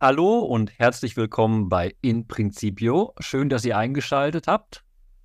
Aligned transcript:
Hallo 0.00 0.38
und 0.38 0.78
herzlich 0.78 1.16
willkommen 1.16 1.68
bei 1.68 1.96
In 2.02 2.28
Principio. 2.28 3.16
Schön, 3.18 3.48
dass 3.48 3.64
ihr 3.64 3.76
eingeschaltet 3.76 4.46
habt. 4.46 4.84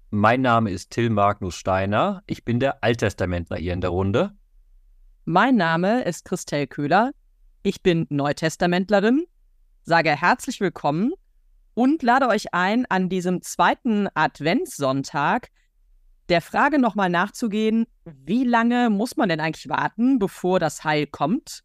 Mein 0.09 0.41
Name 0.41 0.71
ist 0.71 0.89
Till 0.89 1.11
Magnus 1.11 1.53
Steiner. 1.53 2.23
Ich 2.25 2.43
bin 2.43 2.59
der 2.59 2.83
Alttestamentler 2.83 3.57
hier 3.57 3.73
in 3.73 3.81
der 3.81 3.91
Runde. 3.91 4.31
Mein 5.25 5.57
Name 5.57 6.01
ist 6.05 6.25
Christel 6.25 6.65
Köhler. 6.65 7.11
Ich 7.61 7.83
bin 7.83 8.07
Neutestamentlerin, 8.09 9.25
sage 9.83 10.09
herzlich 10.09 10.59
willkommen 10.59 11.13
und 11.75 12.01
lade 12.01 12.27
euch 12.27 12.55
ein, 12.55 12.87
an 12.87 13.09
diesem 13.09 13.43
zweiten 13.43 14.07
Adventssonntag 14.15 15.49
der 16.29 16.41
Frage 16.41 16.79
nochmal 16.79 17.11
nachzugehen, 17.11 17.85
wie 18.05 18.43
lange 18.43 18.89
muss 18.89 19.17
man 19.17 19.29
denn 19.29 19.39
eigentlich 19.39 19.69
warten, 19.69 20.17
bevor 20.17 20.59
das 20.59 20.83
Heil 20.83 21.05
kommt? 21.05 21.63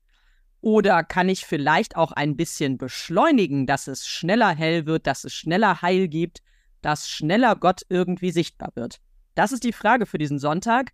Oder 0.60 1.04
kann 1.04 1.28
ich 1.28 1.46
vielleicht 1.46 1.96
auch 1.96 2.12
ein 2.12 2.36
bisschen 2.36 2.78
beschleunigen, 2.78 3.66
dass 3.66 3.86
es 3.86 4.06
schneller 4.06 4.54
hell 4.54 4.86
wird, 4.86 5.06
dass 5.06 5.24
es 5.24 5.32
schneller 5.32 5.82
Heil 5.82 6.08
gibt, 6.08 6.42
dass 6.82 7.08
schneller 7.08 7.54
Gott 7.56 7.82
irgendwie 7.88 8.30
sichtbar 8.30 8.72
wird? 8.74 9.00
Das 9.34 9.52
ist 9.52 9.64
die 9.64 9.72
Frage 9.72 10.06
für 10.06 10.18
diesen 10.18 10.38
Sonntag. 10.38 10.92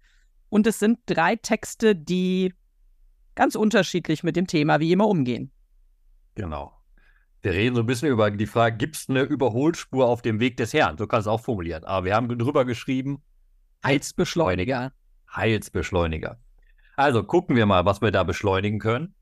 Und 0.51 0.67
es 0.67 0.79
sind 0.79 0.99
drei 1.07 1.37
Texte, 1.37 1.97
die 1.97 2.53
ganz 3.35 3.55
unterschiedlich 3.55 4.23
mit 4.23 4.37
dem 4.37 4.47
Thema 4.47 4.81
wie 4.81 4.93
immer 4.93 5.09
umgehen. 5.09 5.51
Genau. 6.35 6.73
Wir 7.43 7.53
reden 7.53 7.75
so 7.75 7.83
ein 7.83 7.87
bisschen 7.87 8.09
über 8.09 8.31
die 8.31 8.47
Frage, 8.47 8.77
gibt 8.77 8.97
es 8.97 9.09
eine 9.09 9.23
Überholspur 9.23 10.07
auf 10.07 10.23
dem 10.23 10.41
Weg 10.41 10.57
des 10.57 10.73
Herrn? 10.73 10.97
So 10.97 11.07
kann 11.07 11.21
es 11.21 11.27
auch 11.27 11.41
formulieren. 11.41 11.85
Aber 11.85 12.07
wir 12.07 12.15
haben 12.15 12.29
drüber 12.39 12.65
geschrieben, 12.65 13.23
Heilsbeschleuniger. 13.85 14.93
Heilsbeschleuniger. 15.35 16.39
Also 16.97 17.23
gucken 17.23 17.57
wir 17.57 17.67
mal, 17.67 17.85
was 17.85 18.01
wir 18.01 18.11
da 18.11 18.23
beschleunigen 18.23 18.79
können. 18.79 19.15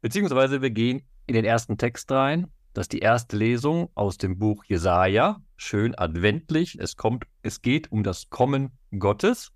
Beziehungsweise 0.00 0.62
wir 0.62 0.70
gehen 0.70 1.02
in 1.26 1.34
den 1.34 1.44
ersten 1.44 1.76
Text 1.76 2.10
rein. 2.10 2.50
Das 2.72 2.84
ist 2.84 2.92
die 2.92 3.00
erste 3.00 3.36
Lesung 3.36 3.90
aus 3.94 4.16
dem 4.16 4.38
Buch 4.38 4.64
Jesaja. 4.64 5.42
Schön 5.56 5.94
adventlich. 5.98 6.78
Es 6.78 6.96
kommt, 6.96 7.24
es 7.42 7.62
geht 7.62 7.90
um 7.92 8.02
das 8.02 8.30
Kommen 8.30 8.78
Gottes. 8.98 9.52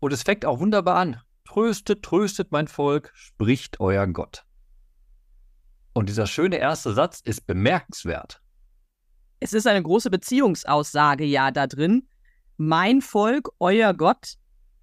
Und 0.00 0.12
es 0.12 0.22
fängt 0.22 0.44
auch 0.44 0.60
wunderbar 0.60 0.96
an. 0.96 1.20
Tröstet, 1.44 2.02
tröstet 2.02 2.52
mein 2.52 2.68
Volk, 2.68 3.12
spricht 3.14 3.80
euer 3.80 4.06
Gott. 4.06 4.44
Und 5.92 6.08
dieser 6.08 6.26
schöne 6.26 6.56
erste 6.56 6.92
Satz 6.92 7.20
ist 7.20 7.46
bemerkenswert. 7.46 8.42
Es 9.40 9.52
ist 9.52 9.66
eine 9.66 9.82
große 9.82 10.10
Beziehungsaussage 10.10 11.24
ja 11.24 11.50
da 11.50 11.66
drin. 11.66 12.08
Mein 12.56 13.00
Volk, 13.00 13.50
euer 13.60 13.94
Gott. 13.94 14.34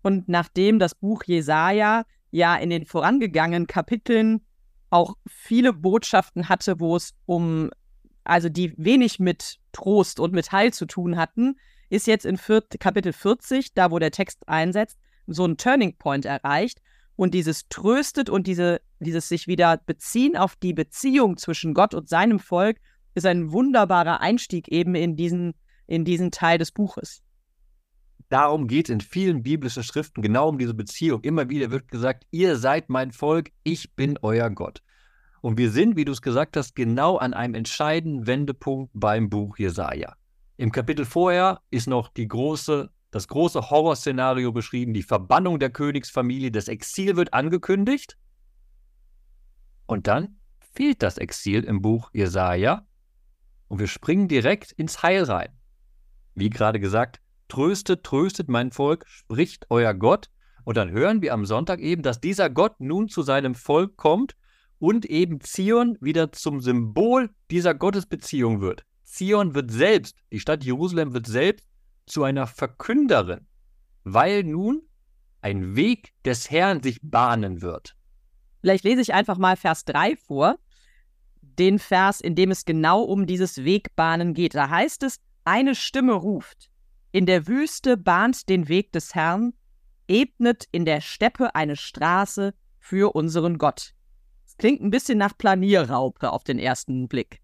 Und 0.02 0.30
nachdem 0.30 0.80
das 0.80 0.96
Buch 0.96 1.24
Jesaja 1.26 2.06
ja 2.32 2.56
in 2.56 2.70
den 2.70 2.86
vorangegangenen 2.86 3.68
Kapiteln 3.68 4.42
auch 4.90 5.16
viele 5.28 5.74
Botschaften 5.74 6.50
hatte, 6.50 6.80
wo 6.80 6.96
es 6.96 7.14
um, 7.26 7.70
also 8.24 8.50
die 8.50 8.74
wenig 8.78 9.20
mit 9.20 9.60
Trost 9.72 10.20
und 10.20 10.34
mit 10.34 10.52
Heil 10.52 10.74
zu 10.74 10.86
tun 10.86 11.18
hatten, 11.18 11.58
ist 11.90 12.08
jetzt 12.08 12.26
in 12.26 12.38
viert, 12.38 12.80
Kapitel 12.80 13.14
40, 13.14 13.74
da 13.74 13.92
wo 13.92 14.00
der 14.00 14.12
Text 14.12 14.48
einsetzt, 14.48 14.98
so 15.28 15.46
ein 15.46 15.58
Turning 15.58 15.98
Point 15.98 16.26
erreicht. 16.26 16.82
Und 17.16 17.34
dieses 17.34 17.68
tröstet 17.68 18.30
und 18.30 18.48
diese, 18.48 18.82
dieses 19.00 19.30
sich 19.30 19.48
wieder 19.48 19.78
beziehen 19.78 20.36
auf 20.36 20.56
die 20.56 20.74
Beziehung 20.74 21.38
zwischen 21.38 21.74
Gott 21.74 21.94
und 21.94 22.10
seinem 22.10 22.40
Volk 22.40 22.78
ist 23.14 23.26
ein 23.26 23.52
wunderbarer 23.52 24.22
Einstieg 24.22 24.70
eben 24.70 24.96
in 24.96 25.16
diesen, 25.16 25.54
in 25.88 26.06
diesen 26.06 26.32
Teil 26.32 26.58
des 26.58 26.72
Buches. 26.72 27.22
Darum 28.32 28.70
geht 28.70 28.88
es 28.88 28.94
in 28.94 29.02
vielen 29.02 29.44
biblischen 29.44 29.84
Schriften, 29.84 30.22
genau 30.22 30.48
um 30.48 30.58
diese 30.58 30.74
Beziehung. 30.74 31.20
Immer 31.22 31.50
wieder 31.50 31.70
wird 31.70 31.90
gesagt, 31.90 32.26
ihr 32.32 32.56
seid 32.56 32.90
mein 32.90 33.12
Volk, 33.12 33.52
ich 33.64 33.94
bin 33.98 34.18
euer 34.22 34.50
Gott. 34.50 34.82
Und 35.42 35.58
wir 35.58 35.70
sind, 35.70 35.98
wie 35.98 36.06
du 36.06 36.14
es 36.14 36.22
gesagt 36.22 36.56
hast, 36.56 36.74
genau 36.74 37.18
an 37.18 37.34
einem 37.34 37.56
entscheidenden 37.56 38.28
Wendepunkt 38.28 38.90
beim 38.94 39.30
Buch 39.30 39.58
Jesaja. 39.58 40.16
Im 40.56 40.72
Kapitel 40.72 41.04
vorher 41.04 41.60
ist 41.72 41.88
noch 41.88 42.08
die 42.08 42.26
große, 42.26 42.90
das 43.12 43.28
große 43.28 43.70
Horrorszenario 43.70 44.54
beschrieben, 44.54 44.94
die 44.94 45.04
Verbannung 45.04 45.60
der 45.60 45.70
Königsfamilie, 45.70 46.52
das 46.52 46.70
Exil 46.70 47.18
wird 47.18 47.34
angekündigt. 47.34 48.18
Und 49.88 50.08
dann 50.08 50.38
fehlt 50.74 51.04
das 51.04 51.18
Exil 51.18 51.66
im 51.66 51.82
Buch 51.82 52.10
Jesaja 52.14 52.88
und 53.68 53.80
wir 53.80 53.88
springen 53.88 54.30
direkt 54.30 54.72
ins 54.72 55.04
Heil 55.04 55.24
rein. 55.24 55.50
Wie 56.34 56.50
gerade 56.50 56.80
gesagt, 56.80 57.20
Tröstet, 57.52 58.06
tröstet 58.06 58.48
mein 58.48 58.72
Volk, 58.72 59.04
spricht 59.10 59.66
euer 59.70 59.94
Gott. 59.94 60.30
Und 60.64 60.78
dann 60.78 60.90
hören 60.90 61.22
wir 61.22 61.34
am 61.34 61.46
Sonntag 61.46 61.82
eben, 61.82 62.02
dass 62.02 62.22
dieser 62.22 62.50
Gott 62.50 62.80
nun 62.80 63.10
zu 63.10 63.24
seinem 63.24 63.56
Volk 63.56 63.98
kommt 63.98 64.38
und 64.80 65.06
eben 65.06 65.42
Zion 65.42 65.98
wieder 66.00 66.32
zum 66.32 66.62
Symbol 66.62 67.30
dieser 67.50 67.74
Gottesbeziehung 67.74 68.62
wird. 68.62 68.86
Zion 69.04 69.54
wird 69.54 69.70
selbst, 69.70 70.16
die 70.32 70.40
Stadt 70.40 70.64
Jerusalem 70.64 71.14
wird 71.14 71.28
selbst 71.28 71.68
zu 72.06 72.24
einer 72.24 72.48
Verkünderin, 72.48 73.46
weil 74.06 74.46
nun 74.46 74.84
ein 75.42 75.76
Weg 75.76 76.14
des 76.24 76.50
Herrn 76.52 76.82
sich 76.82 77.00
bahnen 77.02 77.62
wird. 77.62 77.98
Vielleicht 78.62 78.86
lese 78.86 79.02
ich 79.02 79.14
einfach 79.14 79.38
mal 79.38 79.58
Vers 79.58 79.84
3 79.84 80.16
vor, 80.16 80.58
den 81.42 81.80
Vers, 81.80 82.22
in 82.22 82.36
dem 82.36 82.50
es 82.50 82.64
genau 82.64 83.02
um 83.02 83.26
dieses 83.26 83.66
Wegbahnen 83.66 84.34
geht. 84.34 84.56
Da 84.56 84.70
heißt 84.70 85.04
es, 85.04 85.20
eine 85.44 85.76
Stimme 85.76 86.14
ruft, 86.14 86.71
in 87.12 87.26
der 87.26 87.48
Wüste 87.48 87.98
bahnt 87.98 88.48
den 88.48 88.68
Weg 88.68 88.92
des 88.94 89.16
Herrn, 89.16 89.54
ebnet 90.08 90.68
in 90.72 90.86
der 90.86 91.02
Steppe 91.02 91.56
eine 91.56 91.76
Straße 91.76 92.54
für 92.80 93.16
unseren 93.16 93.58
Gott. 93.58 93.94
Es 94.46 94.58
klingt 94.58 94.82
ein 94.82 94.92
bisschen 94.92 95.18
nach 95.18 95.38
Planierraupe 95.38 96.32
auf 96.32 96.44
den 96.44 96.60
ersten 96.60 97.08
Blick. 97.08 97.42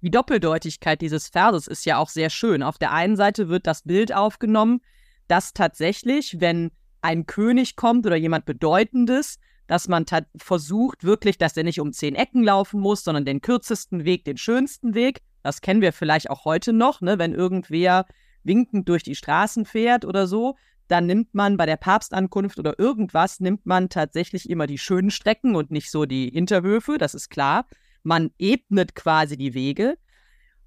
Die 0.00 0.10
Doppeldeutigkeit 0.10 1.00
dieses 1.00 1.28
Verses 1.28 1.66
ist 1.66 1.84
ja 1.84 1.98
auch 1.98 2.08
sehr 2.08 2.30
schön. 2.30 2.62
Auf 2.62 2.78
der 2.78 2.92
einen 2.92 3.16
Seite 3.16 3.48
wird 3.48 3.66
das 3.66 3.82
Bild 3.82 4.14
aufgenommen, 4.14 4.80
dass 5.26 5.52
tatsächlich, 5.52 6.40
wenn 6.40 6.70
ein 7.00 7.26
König 7.26 7.76
kommt 7.76 8.06
oder 8.06 8.16
jemand 8.16 8.46
Bedeutendes, 8.46 9.38
dass 9.66 9.88
man 9.88 10.06
versucht 10.36 11.04
wirklich, 11.04 11.38
dass 11.38 11.56
er 11.56 11.64
nicht 11.64 11.80
um 11.80 11.92
zehn 11.92 12.14
Ecken 12.14 12.42
laufen 12.42 12.80
muss, 12.80 13.04
sondern 13.04 13.24
den 13.24 13.40
kürzesten 13.40 14.04
Weg, 14.04 14.24
den 14.24 14.38
schönsten 14.38 14.94
Weg. 14.94 15.20
Das 15.42 15.60
kennen 15.60 15.82
wir 15.82 15.92
vielleicht 15.92 16.30
auch 16.30 16.44
heute 16.44 16.72
noch, 16.72 17.00
ne? 17.00 17.18
wenn 17.18 17.34
irgendwer 17.34 18.06
winkend 18.44 18.88
durch 18.88 19.02
die 19.02 19.14
Straßen 19.14 19.64
fährt 19.64 20.04
oder 20.04 20.26
so, 20.26 20.56
dann 20.88 21.06
nimmt 21.06 21.34
man 21.34 21.56
bei 21.56 21.66
der 21.66 21.76
Papstankunft 21.76 22.58
oder 22.58 22.78
irgendwas, 22.78 23.40
nimmt 23.40 23.66
man 23.66 23.90
tatsächlich 23.90 24.48
immer 24.48 24.66
die 24.66 24.78
schönen 24.78 25.10
Strecken 25.10 25.54
und 25.54 25.70
nicht 25.70 25.90
so 25.90 26.06
die 26.06 26.30
Hinterhöfe, 26.30 26.98
das 26.98 27.14
ist 27.14 27.28
klar. 27.28 27.66
Man 28.02 28.30
ebnet 28.38 28.94
quasi 28.94 29.36
die 29.36 29.54
Wege. 29.54 29.98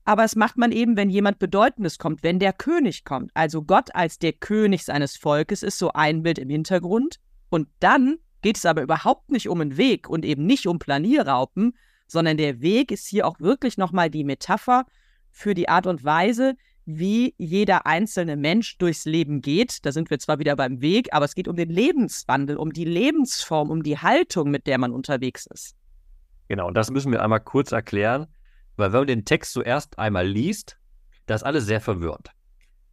Aber 0.03 0.23
es 0.23 0.35
macht 0.35 0.57
man 0.57 0.71
eben, 0.71 0.97
wenn 0.97 1.09
jemand 1.09 1.39
Bedeutendes 1.39 1.97
kommt, 1.97 2.23
wenn 2.23 2.39
der 2.39 2.53
König 2.53 3.03
kommt. 3.03 3.31
Also 3.33 3.63
Gott 3.63 3.93
als 3.93 4.17
der 4.17 4.33
König 4.33 4.83
seines 4.83 5.15
Volkes 5.15 5.63
ist 5.63 5.77
so 5.77 5.91
ein 5.93 6.23
Bild 6.23 6.39
im 6.39 6.49
Hintergrund. 6.49 7.19
Und 7.49 7.67
dann 7.79 8.17
geht 8.41 8.57
es 8.57 8.65
aber 8.65 8.81
überhaupt 8.81 9.29
nicht 9.31 9.47
um 9.47 9.61
einen 9.61 9.77
Weg 9.77 10.09
und 10.09 10.25
eben 10.25 10.45
nicht 10.45 10.67
um 10.67 10.79
Planierraupen, 10.79 11.73
sondern 12.07 12.37
der 12.37 12.61
Weg 12.61 12.91
ist 12.91 13.07
hier 13.07 13.27
auch 13.27 13.39
wirklich 13.39 13.77
nochmal 13.77 14.09
die 14.09 14.23
Metapher 14.23 14.85
für 15.29 15.53
die 15.53 15.69
Art 15.69 15.87
und 15.87 16.03
Weise, 16.03 16.55
wie 16.85 17.35
jeder 17.37 17.85
einzelne 17.85 18.35
Mensch 18.35 18.77
durchs 18.77 19.05
Leben 19.05 19.41
geht. 19.41 19.85
Da 19.85 19.91
sind 19.91 20.09
wir 20.09 20.19
zwar 20.19 20.39
wieder 20.39 20.55
beim 20.55 20.81
Weg, 20.81 21.13
aber 21.13 21.25
es 21.25 21.35
geht 21.35 21.47
um 21.47 21.55
den 21.55 21.69
Lebenswandel, 21.69 22.57
um 22.57 22.73
die 22.73 22.85
Lebensform, 22.85 23.69
um 23.69 23.83
die 23.83 23.97
Haltung, 23.97 24.49
mit 24.49 24.67
der 24.67 24.77
man 24.77 24.91
unterwegs 24.91 25.45
ist. 25.47 25.75
Genau, 26.47 26.67
und 26.67 26.75
das 26.75 26.89
müssen 26.91 27.11
wir 27.11 27.21
einmal 27.21 27.39
kurz 27.39 27.71
erklären, 27.71 28.27
weil 28.75 28.91
wenn 28.91 29.01
man 29.01 29.07
den 29.07 29.25
Text 29.25 29.53
zuerst 29.53 29.97
einmal 29.99 30.27
liest, 30.27 30.77
das 31.25 31.41
ist 31.41 31.45
alles 31.45 31.65
sehr 31.65 31.81
verwirrend. 31.81 32.31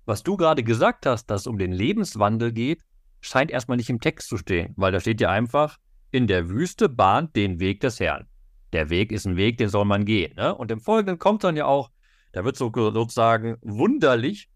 Was 0.05 0.23
du 0.23 0.37
gerade 0.37 0.63
gesagt 0.63 1.07
hast, 1.07 1.27
dass 1.27 1.43
es 1.43 1.47
um 1.47 1.59
den 1.59 1.73
Lebenswandel 1.73 2.53
geht, 2.53 2.83
scheint 3.21 3.51
erstmal 3.51 3.77
nicht 3.77 3.91
im 3.91 4.01
Text 4.01 4.29
zu 4.29 4.37
stehen, 4.37 4.75
weil 4.77 4.93
da 4.93 5.01
steht 5.01 5.21
ja 5.21 5.31
einfach, 5.31 5.79
in 6.11 6.27
der 6.27 6.49
Wüste 6.49 6.89
bahnt 6.89 7.37
den 7.37 7.61
Weg 7.61 7.81
des 7.81 8.01
Herrn. 8.01 8.27
Der 8.73 8.91
Weg 8.91 9.13
ist 9.13 9.27
ein 9.27 9.37
Weg, 9.37 9.59
den 9.59 9.69
soll 9.69 9.85
man 9.85 10.05
gehen. 10.05 10.35
Ne? 10.37 10.55
Und 10.55 10.71
im 10.71 10.81
Folgenden 10.81 11.19
kommt 11.19 11.45
dann 11.45 11.57
ja 11.57 11.67
auch, 11.67 11.91
da 12.39 12.45
wird 12.45 12.57
so 12.57 12.71
sozusagen 12.73 13.57
wunderlich, 13.63 14.49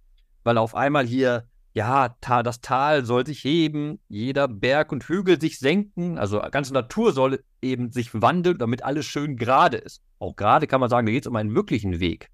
weil 0.44 0.56
auf 0.56 0.76
einmal 0.76 1.05
hier, 1.05 1.49
ja, 1.75 2.14
das 2.20 2.61
Tal 2.61 3.05
soll 3.05 3.26
sich 3.26 3.43
heben, 3.43 3.99
jeder 4.08 4.46
Berg 4.46 4.93
und 4.93 5.02
Hügel 5.02 5.40
sich 5.40 5.58
senken, 5.58 6.17
also 6.17 6.40
ganze 6.52 6.75
Natur 6.75 7.12
soll 7.12 7.43
eben 7.61 7.90
sich 7.90 8.14
wandeln, 8.14 8.58
damit 8.58 8.84
alles 8.84 9.05
schön 9.05 9.37
gerade 9.37 9.79
ist. 9.79 10.00
Auch 10.20 10.37
gerade 10.37 10.69
kann 10.69 10.79
man 10.79 10.90
sagen, 10.90 11.06
da 11.06 11.12
geht 11.12 11.25
es 11.25 11.26
um 11.26 11.34
einen 11.34 11.56
wirklichen 11.56 11.99
Weg. 11.99 12.29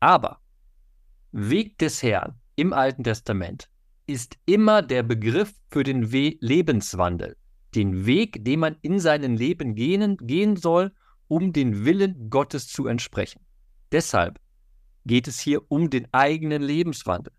Aber 0.00 0.38
Weg 1.32 1.76
des 1.76 2.02
Herrn 2.02 2.40
im 2.56 2.72
Alten 2.72 3.04
Testament 3.04 3.68
ist 4.06 4.38
immer 4.46 4.80
der 4.80 5.02
Begriff 5.02 5.52
für 5.70 5.82
den 5.82 6.14
We 6.14 6.36
Lebenswandel, 6.40 7.36
den 7.74 8.06
Weg, 8.06 8.42
den 8.42 8.60
man 8.60 8.76
in 8.80 9.00
seinem 9.00 9.36
Leben 9.36 9.74
gehen, 9.74 10.16
gehen 10.16 10.56
soll, 10.56 10.94
um 11.26 11.52
den 11.52 11.84
Willen 11.84 12.30
Gottes 12.30 12.68
zu 12.68 12.86
entsprechen. 12.86 13.42
Deshalb 13.92 14.40
geht 15.08 15.26
es 15.26 15.40
hier 15.40 15.62
um 15.68 15.90
den 15.90 16.06
eigenen 16.12 16.62
Lebenswandel. 16.62 17.32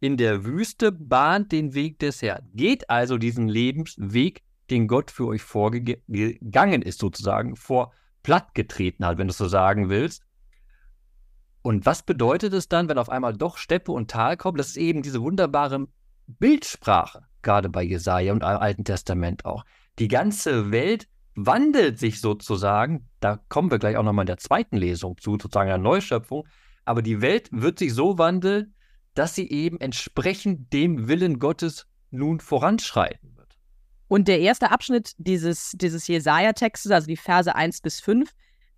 In 0.00 0.16
der 0.16 0.44
Wüste 0.44 0.92
bahnt 0.92 1.52
den 1.52 1.74
Weg 1.74 1.98
des 1.98 2.22
Herrn. 2.22 2.48
Geht 2.54 2.88
also 2.88 3.18
diesen 3.18 3.48
Lebensweg, 3.48 4.42
den 4.70 4.88
Gott 4.88 5.10
für 5.10 5.26
euch 5.26 5.42
vorgegangen 5.42 6.82
ist, 6.82 7.00
sozusagen 7.00 7.56
vor 7.56 7.92
plattgetreten 8.22 9.04
hat, 9.04 9.18
wenn 9.18 9.28
du 9.28 9.32
es 9.32 9.38
so 9.38 9.48
sagen 9.48 9.88
willst. 9.88 10.22
Und 11.62 11.86
was 11.86 12.02
bedeutet 12.02 12.52
es 12.52 12.68
dann, 12.68 12.88
wenn 12.88 12.98
auf 12.98 13.08
einmal 13.08 13.36
doch 13.36 13.56
Steppe 13.56 13.92
und 13.92 14.10
Tal 14.10 14.36
kommen? 14.36 14.56
Das 14.56 14.68
ist 14.68 14.76
eben 14.76 15.02
diese 15.02 15.20
wunderbare 15.20 15.86
Bildsprache, 16.26 17.26
gerade 17.42 17.68
bei 17.68 17.82
Jesaja 17.82 18.32
und 18.32 18.42
im 18.42 18.48
Alten 18.48 18.84
Testament 18.84 19.44
auch. 19.44 19.64
Die 19.98 20.08
ganze 20.08 20.70
Welt 20.70 21.08
wandelt 21.34 21.98
sich 21.98 22.20
sozusagen, 22.20 23.08
da 23.20 23.40
kommen 23.48 23.70
wir 23.70 23.78
gleich 23.78 23.96
auch 23.96 24.02
nochmal 24.02 24.24
in 24.24 24.28
der 24.28 24.38
zweiten 24.38 24.76
Lesung 24.76 25.18
zu, 25.18 25.32
sozusagen 25.32 25.68
der 25.68 25.78
Neuschöpfung, 25.78 26.46
aber 26.86 27.02
die 27.02 27.20
Welt 27.20 27.48
wird 27.52 27.78
sich 27.78 27.92
so 27.92 28.18
wandeln, 28.18 28.74
dass 29.14 29.34
sie 29.34 29.48
eben 29.50 29.80
entsprechend 29.80 30.72
dem 30.72 31.08
Willen 31.08 31.38
Gottes 31.38 31.86
nun 32.10 32.40
voranschreiten 32.40 33.36
wird. 33.36 33.58
Und 34.08 34.28
der 34.28 34.40
erste 34.40 34.70
Abschnitt 34.70 35.12
dieses, 35.18 35.72
dieses 35.74 36.06
Jesaja-Textes, 36.06 36.92
also 36.92 37.06
die 37.06 37.16
Verse 37.16 37.54
1 37.54 37.80
bis 37.80 38.00
5, 38.00 38.30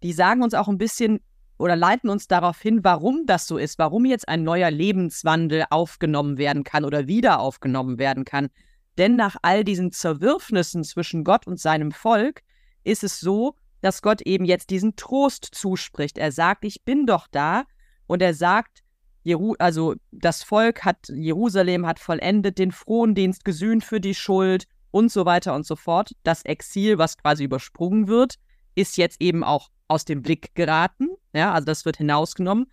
die 0.02 0.12
sagen 0.12 0.42
uns 0.42 0.54
auch 0.54 0.68
ein 0.68 0.78
bisschen 0.78 1.20
oder 1.58 1.76
leiten 1.76 2.08
uns 2.08 2.28
darauf 2.28 2.60
hin, 2.60 2.80
warum 2.82 3.26
das 3.26 3.46
so 3.46 3.58
ist, 3.58 3.78
warum 3.78 4.04
jetzt 4.04 4.28
ein 4.28 4.44
neuer 4.44 4.70
Lebenswandel 4.70 5.64
aufgenommen 5.70 6.38
werden 6.38 6.64
kann 6.64 6.84
oder 6.84 7.08
wieder 7.08 7.40
aufgenommen 7.40 7.98
werden 7.98 8.24
kann. 8.24 8.48
Denn 8.96 9.16
nach 9.16 9.36
all 9.42 9.64
diesen 9.64 9.92
Zerwürfnissen 9.92 10.84
zwischen 10.84 11.24
Gott 11.24 11.46
und 11.46 11.60
seinem 11.60 11.92
Volk 11.92 12.42
ist 12.84 13.04
es 13.04 13.20
so, 13.20 13.56
dass 13.80 14.02
Gott 14.02 14.22
eben 14.22 14.44
jetzt 14.44 14.70
diesen 14.70 14.96
Trost 14.96 15.48
zuspricht. 15.52 16.16
Er 16.16 16.32
sagt, 16.32 16.64
ich 16.64 16.84
bin 16.84 17.06
doch 17.06 17.26
da. 17.28 17.64
Und 18.08 18.20
er 18.20 18.34
sagt, 18.34 18.82
Jeru 19.22 19.54
also 19.60 19.94
das 20.10 20.42
Volk 20.42 20.84
hat, 20.84 21.08
Jerusalem 21.08 21.86
hat 21.86 22.00
vollendet 22.00 22.58
den 22.58 22.72
Frondienst, 22.72 23.44
gesühnt 23.44 23.84
für 23.84 24.00
die 24.00 24.14
Schuld 24.14 24.64
und 24.90 25.12
so 25.12 25.24
weiter 25.24 25.54
und 25.54 25.64
so 25.64 25.76
fort. 25.76 26.16
Das 26.24 26.44
Exil, 26.44 26.98
was 26.98 27.16
quasi 27.16 27.44
übersprungen 27.44 28.08
wird, 28.08 28.34
ist 28.74 28.96
jetzt 28.96 29.20
eben 29.20 29.44
auch 29.44 29.68
aus 29.86 30.04
dem 30.04 30.22
Blick 30.22 30.54
geraten. 30.56 31.08
Ja, 31.32 31.52
also 31.52 31.66
das 31.66 31.84
wird 31.84 31.98
hinausgenommen. 31.98 32.66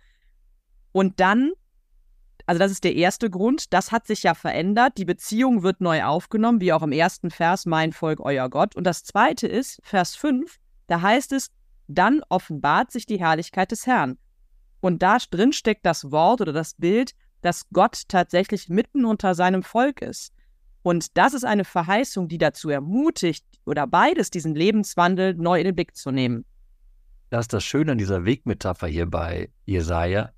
Und 0.90 1.20
dann 1.20 1.52
also 2.46 2.60
das 2.60 2.70
ist 2.70 2.84
der 2.84 2.94
erste 2.94 3.28
Grund. 3.28 3.72
Das 3.72 3.90
hat 3.90 4.06
sich 4.06 4.22
ja 4.22 4.34
verändert. 4.34 4.98
Die 4.98 5.04
Beziehung 5.04 5.64
wird 5.64 5.80
neu 5.80 6.04
aufgenommen, 6.04 6.60
wie 6.60 6.72
auch 6.72 6.82
im 6.82 6.92
ersten 6.92 7.30
Vers, 7.30 7.66
mein 7.66 7.92
Volk, 7.92 8.20
euer 8.20 8.48
Gott. 8.48 8.76
Und 8.76 8.84
das 8.84 9.02
zweite 9.02 9.48
ist, 9.48 9.80
Vers 9.82 10.14
5, 10.14 10.56
da 10.86 11.02
heißt 11.02 11.32
es, 11.32 11.50
dann 11.88 12.22
offenbart 12.28 12.92
sich 12.92 13.04
die 13.04 13.18
Herrlichkeit 13.18 13.72
des 13.72 13.86
Herrn. 13.86 14.16
Und 14.80 15.02
da 15.02 15.18
drin 15.18 15.52
steckt 15.52 15.86
das 15.86 16.10
Wort 16.10 16.40
oder 16.40 16.52
das 16.52 16.74
Bild, 16.74 17.12
dass 17.42 17.68
Gott 17.72 18.02
tatsächlich 18.08 18.68
mitten 18.68 19.04
unter 19.04 19.34
seinem 19.34 19.62
Volk 19.62 20.02
ist. 20.02 20.32
Und 20.82 21.16
das 21.16 21.34
ist 21.34 21.44
eine 21.44 21.64
Verheißung, 21.64 22.28
die 22.28 22.38
dazu 22.38 22.70
ermutigt, 22.70 23.44
oder 23.64 23.86
beides, 23.88 24.30
diesen 24.30 24.54
Lebenswandel 24.54 25.34
neu 25.34 25.58
in 25.58 25.64
den 25.64 25.74
Blick 25.74 25.96
zu 25.96 26.12
nehmen. 26.12 26.44
Das 27.30 27.44
ist 27.44 27.52
das 27.52 27.64
Schöne 27.64 27.92
an 27.92 27.98
dieser 27.98 28.24
Wegmetapher 28.24 28.86
hier 28.86 29.06
bei 29.06 29.50
Jesaja 29.64 30.30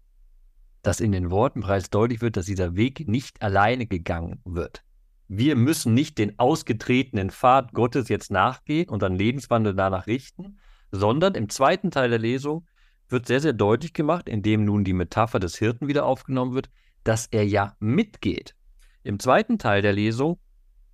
dass 0.82 1.00
in 1.00 1.12
den 1.12 1.30
Worten 1.30 1.60
bereits 1.60 1.90
deutlich 1.90 2.20
wird, 2.20 2.36
dass 2.36 2.46
dieser 2.46 2.76
Weg 2.76 3.08
nicht 3.08 3.42
alleine 3.42 3.86
gegangen 3.86 4.40
wird. 4.44 4.82
Wir 5.28 5.56
müssen 5.56 5.92
nicht 5.92 6.16
den 6.16 6.38
ausgetretenen 6.38 7.30
Pfad 7.30 7.74
Gottes 7.74 8.08
jetzt 8.08 8.30
nachgehen 8.30 8.88
und 8.88 9.02
dann 9.02 9.14
Lebenswandel 9.14 9.74
danach 9.74 10.06
richten, 10.06 10.58
sondern 10.90 11.34
im 11.34 11.50
zweiten 11.50 11.90
Teil 11.90 12.08
der 12.08 12.18
Lesung 12.18 12.66
wird 13.08 13.26
sehr, 13.26 13.40
sehr 13.40 13.52
deutlich 13.52 13.92
gemacht, 13.92 14.28
indem 14.28 14.64
nun 14.64 14.84
die 14.84 14.92
Metapher 14.92 15.40
des 15.40 15.56
Hirten 15.56 15.88
wieder 15.88 16.04
aufgenommen 16.04 16.54
wird, 16.54 16.70
dass 17.04 17.26
er 17.26 17.46
ja 17.46 17.76
mitgeht. 17.80 18.54
Im 19.02 19.18
zweiten 19.18 19.58
Teil 19.58 19.82
der 19.82 19.92
Lesung 19.92 20.38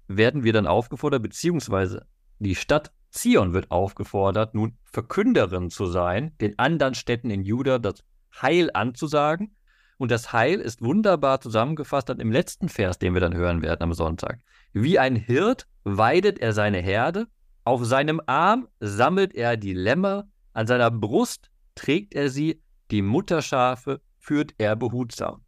werden 0.07 0.45
wir 0.45 0.53
dann 0.53 0.67
aufgefordert, 0.67 1.23
beziehungsweise 1.23 2.07
die 2.39 2.55
Stadt 2.55 2.93
Zion 3.11 3.53
wird 3.53 3.71
aufgefordert, 3.71 4.55
nun 4.55 4.77
Verkünderin 4.85 5.71
zu 5.71 5.87
sein, 5.87 6.37
den 6.41 6.59
anderen 6.59 6.95
Städten 6.95 7.31
in 7.31 7.43
Juda 7.43 7.79
das 7.79 8.05
Heil 8.43 8.71
anzusagen 8.75 9.57
und 9.99 10.11
das 10.11 10.33
Heil 10.33 10.61
ist 10.61 10.83
wunderbar 10.83 11.41
zusammengefasst 11.41 12.09
dann 12.09 12.21
im 12.21 12.33
letzten 12.33 12.69
Vers, 12.69 12.99
den 12.99 13.15
wir 13.15 13.21
dann 13.21 13.37
hören 13.37 13.63
werden 13.63 13.83
am 13.83 13.95
Sonntag. 13.95 14.41
Wie 14.73 14.99
ein 14.99 15.15
Hirt 15.15 15.69
weidet 15.85 16.41
er 16.41 16.53
seine 16.53 16.79
Herde, 16.79 17.29
auf 17.65 17.85
seinem 17.85 18.21
Arm 18.27 18.69
sammelt 18.81 19.35
er 19.35 19.57
die 19.57 19.73
Lämmer, 19.73 20.29
an 20.53 20.67
seiner 20.67 20.91
Brust 20.91 21.51
trägt 21.75 22.15
er 22.15 22.31
sie, 22.31 22.63
die 22.91 23.03
Mutterschafe 23.03 24.01
führt 24.19 24.55
er 24.59 24.77
behutsam. 24.77 25.45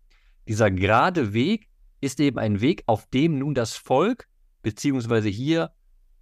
Dieser 0.49 0.71
gerade 0.71 1.33
Weg 1.33 1.69
ist 2.01 2.21
eben 2.21 2.39
ein 2.39 2.61
Weg, 2.61 2.83
auf 2.87 3.07
dem 3.07 3.39
nun 3.39 3.55
das 3.55 3.75
Volk, 3.75 4.29
beziehungsweise 4.63 5.29
hier 5.29 5.73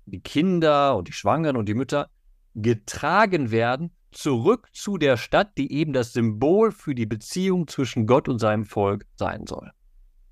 die 0.06 0.20
Kinder 0.20 0.96
und 0.96 1.08
die 1.08 1.12
Schwangeren 1.12 1.56
und 1.56 1.68
die 1.68 1.74
Mütter, 1.74 2.10
getragen 2.54 3.50
werden 3.50 3.90
zurück 4.12 4.68
zu 4.72 4.96
der 4.96 5.16
Stadt, 5.16 5.58
die 5.58 5.72
eben 5.72 5.92
das 5.92 6.12
Symbol 6.12 6.70
für 6.70 6.94
die 6.94 7.06
Beziehung 7.06 7.66
zwischen 7.66 8.06
Gott 8.06 8.28
und 8.28 8.38
seinem 8.38 8.64
Volk 8.64 9.06
sein 9.16 9.46
soll. 9.46 9.70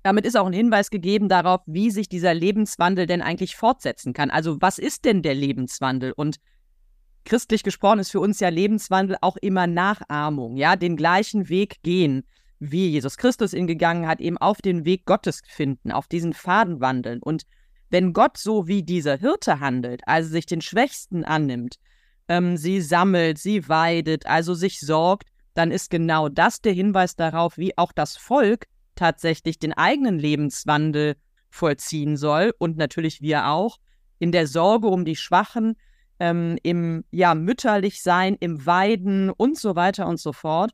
Damit 0.03 0.25
ist 0.25 0.37
auch 0.37 0.45
ein 0.45 0.53
Hinweis 0.53 0.89
gegeben 0.89 1.29
darauf, 1.29 1.61
wie 1.65 1.89
sich 1.89 2.09
dieser 2.09 2.33
Lebenswandel 2.33 3.05
denn 3.05 3.21
eigentlich 3.21 3.55
fortsetzen 3.55 4.13
kann. 4.13 4.31
Also 4.31 4.57
was 4.59 4.77
ist 4.77 5.05
denn 5.05 5.21
der 5.21 5.33
Lebenswandel? 5.33 6.11
Und 6.11 6.37
christlich 7.25 7.63
gesprochen 7.63 7.99
ist 7.99 8.11
für 8.11 8.19
uns 8.19 8.39
ja 8.39 8.49
Lebenswandel 8.49 9.17
auch 9.21 9.37
immer 9.37 9.67
Nachahmung, 9.67 10.57
ja, 10.57 10.75
den 10.75 10.95
gleichen 10.95 11.49
Weg 11.49 11.81
gehen, 11.83 12.23
wie 12.59 12.89
Jesus 12.89 13.17
Christus 13.17 13.53
ihn 13.53 13.67
gegangen 13.67 14.07
hat, 14.07 14.21
eben 14.21 14.37
auf 14.37 14.61
den 14.61 14.85
Weg 14.85 15.05
Gottes 15.05 15.41
finden, 15.45 15.91
auf 15.91 16.07
diesen 16.07 16.33
Faden 16.33 16.79
wandeln. 16.79 17.21
Und 17.21 17.43
wenn 17.89 18.13
Gott 18.13 18.37
so 18.37 18.67
wie 18.67 18.83
dieser 18.83 19.17
Hirte 19.17 19.59
handelt, 19.59 20.01
also 20.07 20.29
sich 20.29 20.45
den 20.45 20.61
Schwächsten 20.61 21.23
annimmt, 21.23 21.77
ähm, 22.27 22.57
sie 22.57 22.81
sammelt, 22.81 23.37
sie 23.37 23.67
weidet, 23.67 24.25
also 24.25 24.53
sich 24.53 24.79
sorgt, 24.79 25.29
dann 25.53 25.71
ist 25.71 25.89
genau 25.89 26.29
das 26.29 26.61
der 26.61 26.73
Hinweis 26.73 27.15
darauf, 27.15 27.57
wie 27.57 27.77
auch 27.77 27.91
das 27.91 28.17
Volk 28.17 28.65
tatsächlich 28.95 29.59
den 29.59 29.73
eigenen 29.73 30.17
Lebenswandel 30.17 31.15
vollziehen 31.49 32.17
soll 32.17 32.53
und 32.57 32.77
natürlich 32.77 33.21
wir 33.21 33.47
auch 33.47 33.77
in 34.19 34.31
der 34.31 34.47
Sorge 34.47 34.87
um 34.87 35.05
die 35.05 35.15
Schwachen, 35.15 35.75
ähm, 36.19 36.57
im 36.63 37.03
ja 37.11 37.35
mütterlich 37.35 38.01
sein, 38.01 38.35
im 38.39 38.65
Weiden 38.65 39.29
und 39.29 39.57
so 39.57 39.75
weiter 39.75 40.07
und 40.07 40.19
so 40.19 40.33
fort. 40.33 40.71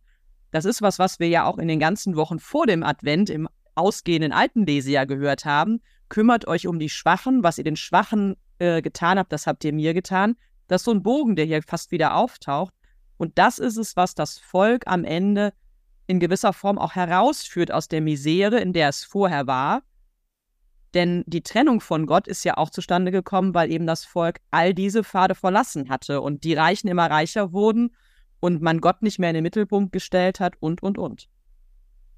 Das 0.51 0.65
ist 0.65 0.81
was, 0.81 0.99
was 0.99 1.19
wir 1.19 1.27
ja 1.27 1.45
auch 1.45 1.57
in 1.57 1.67
den 1.67 1.79
ganzen 1.79 2.15
Wochen 2.15 2.39
vor 2.39 2.65
dem 2.65 2.83
Advent 2.83 3.29
im 3.29 3.47
ausgehenden 3.75 4.31
alten 4.31 4.65
Lesejahr 4.65 5.05
gehört 5.05 5.45
haben. 5.45 5.81
Kümmert 6.09 6.47
euch 6.47 6.67
um 6.67 6.79
die 6.79 6.89
Schwachen, 6.89 7.43
was 7.43 7.57
ihr 7.57 7.63
den 7.63 7.75
Schwachen 7.75 8.35
äh, 8.57 8.81
getan 8.81 9.19
habt, 9.19 9.31
das 9.31 9.47
habt 9.47 9.63
ihr 9.63 9.73
mir 9.73 9.93
getan. 9.93 10.35
Das 10.67 10.81
ist 10.81 10.85
so 10.85 10.91
ein 10.91 11.03
Bogen, 11.03 11.35
der 11.35 11.45
hier 11.45 11.61
fast 11.63 11.91
wieder 11.91 12.15
auftaucht. 12.15 12.73
Und 13.17 13.37
das 13.37 13.59
ist 13.59 13.77
es, 13.77 13.95
was 13.95 14.15
das 14.15 14.39
Volk 14.39 14.83
am 14.87 15.03
Ende 15.03 15.53
in 16.07 16.19
gewisser 16.19 16.53
Form 16.53 16.77
auch 16.77 16.95
herausführt 16.95 17.71
aus 17.71 17.87
der 17.87 18.01
Misere, 18.01 18.59
in 18.59 18.73
der 18.73 18.89
es 18.89 19.03
vorher 19.03 19.45
war. 19.45 19.83
Denn 20.93 21.23
die 21.27 21.41
Trennung 21.41 21.81
von 21.81 22.05
Gott 22.05 22.27
ist 22.27 22.43
ja 22.43 22.57
auch 22.57 22.69
zustande 22.69 23.11
gekommen, 23.11 23.53
weil 23.53 23.71
eben 23.71 23.85
das 23.85 24.05
Volk 24.05 24.39
all 24.49 24.73
diese 24.73 25.03
Pfade 25.03 25.35
verlassen 25.35 25.89
hatte 25.89 26.21
und 26.21 26.43
die 26.43 26.53
Reichen 26.53 26.87
immer 26.87 27.09
reicher 27.09 27.51
wurden 27.53 27.95
und 28.39 28.61
man 28.61 28.81
Gott 28.81 29.01
nicht 29.01 29.19
mehr 29.19 29.29
in 29.29 29.35
den 29.35 29.43
Mittelpunkt 29.43 29.91
gestellt 29.91 30.39
hat 30.39 30.53
und, 30.59 30.81
und, 30.81 30.97
und. 30.97 31.29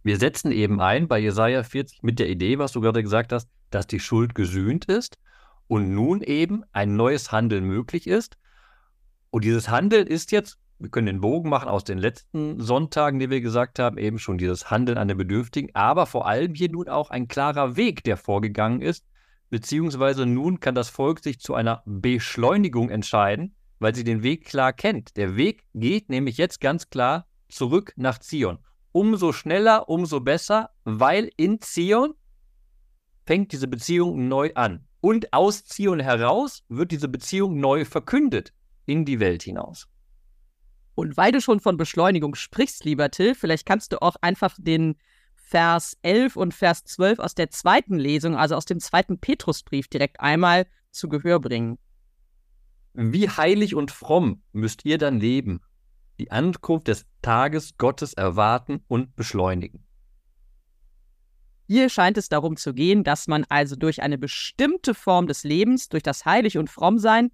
Wir 0.03 0.17
setzen 0.17 0.51
eben 0.51 0.79
ein 0.81 1.07
bei 1.07 1.19
Jesaja 1.19 1.63
40 1.63 2.01
mit 2.01 2.19
der 2.19 2.29
Idee, 2.29 2.57
was 2.57 2.71
du 2.71 2.81
gerade 2.81 3.03
gesagt 3.03 3.31
hast, 3.33 3.49
dass 3.69 3.87
die 3.87 3.99
Schuld 3.99 4.35
gesühnt 4.35 4.85
ist 4.85 5.17
und 5.67 5.93
nun 5.93 6.21
eben 6.21 6.63
ein 6.71 6.95
neues 6.95 7.31
Handeln 7.31 7.65
möglich 7.65 8.07
ist. 8.07 8.37
Und 9.29 9.43
dieses 9.43 9.69
Handeln 9.69 10.07
ist 10.07 10.31
jetzt, 10.31 10.57
wir 10.81 10.89
können 10.89 11.05
den 11.05 11.21
Bogen 11.21 11.49
machen 11.49 11.69
aus 11.69 11.83
den 11.83 11.99
letzten 11.99 12.59
Sonntagen, 12.59 13.19
die 13.19 13.29
wir 13.29 13.39
gesagt 13.39 13.77
haben, 13.77 13.99
eben 13.99 14.17
schon 14.17 14.39
dieses 14.39 14.71
Handeln 14.71 14.97
an 14.97 15.07
den 15.07 15.17
Bedürftigen, 15.17 15.69
aber 15.75 16.07
vor 16.07 16.27
allem 16.27 16.55
hier 16.55 16.71
nun 16.71 16.89
auch 16.89 17.11
ein 17.11 17.27
klarer 17.27 17.75
Weg, 17.75 18.03
der 18.03 18.17
vorgegangen 18.17 18.81
ist, 18.81 19.05
beziehungsweise 19.51 20.25
nun 20.25 20.59
kann 20.59 20.73
das 20.73 20.89
Volk 20.89 21.19
sich 21.19 21.39
zu 21.39 21.53
einer 21.53 21.83
Beschleunigung 21.85 22.89
entscheiden, 22.89 23.55
weil 23.77 23.93
sie 23.93 24.03
den 24.03 24.23
Weg 24.23 24.45
klar 24.45 24.73
kennt. 24.73 25.17
Der 25.17 25.35
Weg 25.35 25.63
geht 25.75 26.09
nämlich 26.09 26.37
jetzt 26.37 26.59
ganz 26.59 26.89
klar 26.89 27.27
zurück 27.47 27.93
nach 27.95 28.17
Zion. 28.17 28.57
Umso 28.91 29.33
schneller, 29.33 29.87
umso 29.87 30.19
besser, 30.19 30.71
weil 30.83 31.29
in 31.37 31.61
Zion 31.61 32.15
fängt 33.25 33.51
diese 33.51 33.67
Beziehung 33.67 34.27
neu 34.27 34.51
an. 34.55 34.87
Und 34.99 35.31
aus 35.31 35.63
Zion 35.65 35.99
heraus 35.99 36.63
wird 36.69 36.91
diese 36.91 37.07
Beziehung 37.07 37.59
neu 37.59 37.85
verkündet 37.85 38.51
in 38.85 39.05
die 39.05 39.19
Welt 39.19 39.43
hinaus. 39.43 39.90
Und 40.95 41.17
weil 41.17 41.31
du 41.31 41.41
schon 41.41 41.59
von 41.59 41.77
Beschleunigung 41.77 42.35
sprichst, 42.35 42.83
lieber 42.83 43.11
Till, 43.11 43.35
vielleicht 43.35 43.65
kannst 43.65 43.93
du 43.93 44.01
auch 44.01 44.15
einfach 44.21 44.55
den 44.59 44.95
Vers 45.35 45.97
11 46.01 46.35
und 46.35 46.53
Vers 46.53 46.83
12 46.85 47.19
aus 47.19 47.35
der 47.35 47.49
zweiten 47.49 47.97
Lesung, 47.97 48.35
also 48.35 48.55
aus 48.55 48.65
dem 48.65 48.79
zweiten 48.79 49.19
Petrusbrief, 49.19 49.87
direkt 49.87 50.19
einmal 50.19 50.67
zu 50.91 51.09
Gehör 51.09 51.39
bringen. 51.39 51.77
Wie 52.93 53.29
heilig 53.29 53.75
und 53.75 53.91
fromm 53.91 54.43
müsst 54.51 54.85
ihr 54.85 54.97
dann 54.97 55.19
leben, 55.19 55.61
die 56.19 56.31
Ankunft 56.31 56.87
des 56.87 57.05
Tages 57.21 57.77
Gottes 57.77 58.13
erwarten 58.13 58.83
und 58.87 59.15
beschleunigen. 59.15 59.85
Hier 61.67 61.89
scheint 61.89 62.17
es 62.17 62.27
darum 62.27 62.57
zu 62.57 62.73
gehen, 62.73 63.05
dass 63.05 63.27
man 63.27 63.45
also 63.47 63.77
durch 63.77 64.01
eine 64.01 64.17
bestimmte 64.17 64.93
Form 64.93 65.27
des 65.27 65.43
Lebens, 65.43 65.87
durch 65.87 66.03
das 66.03 66.25
Heilig 66.25 66.57
und 66.57 66.69
Frommsein, 66.69 67.31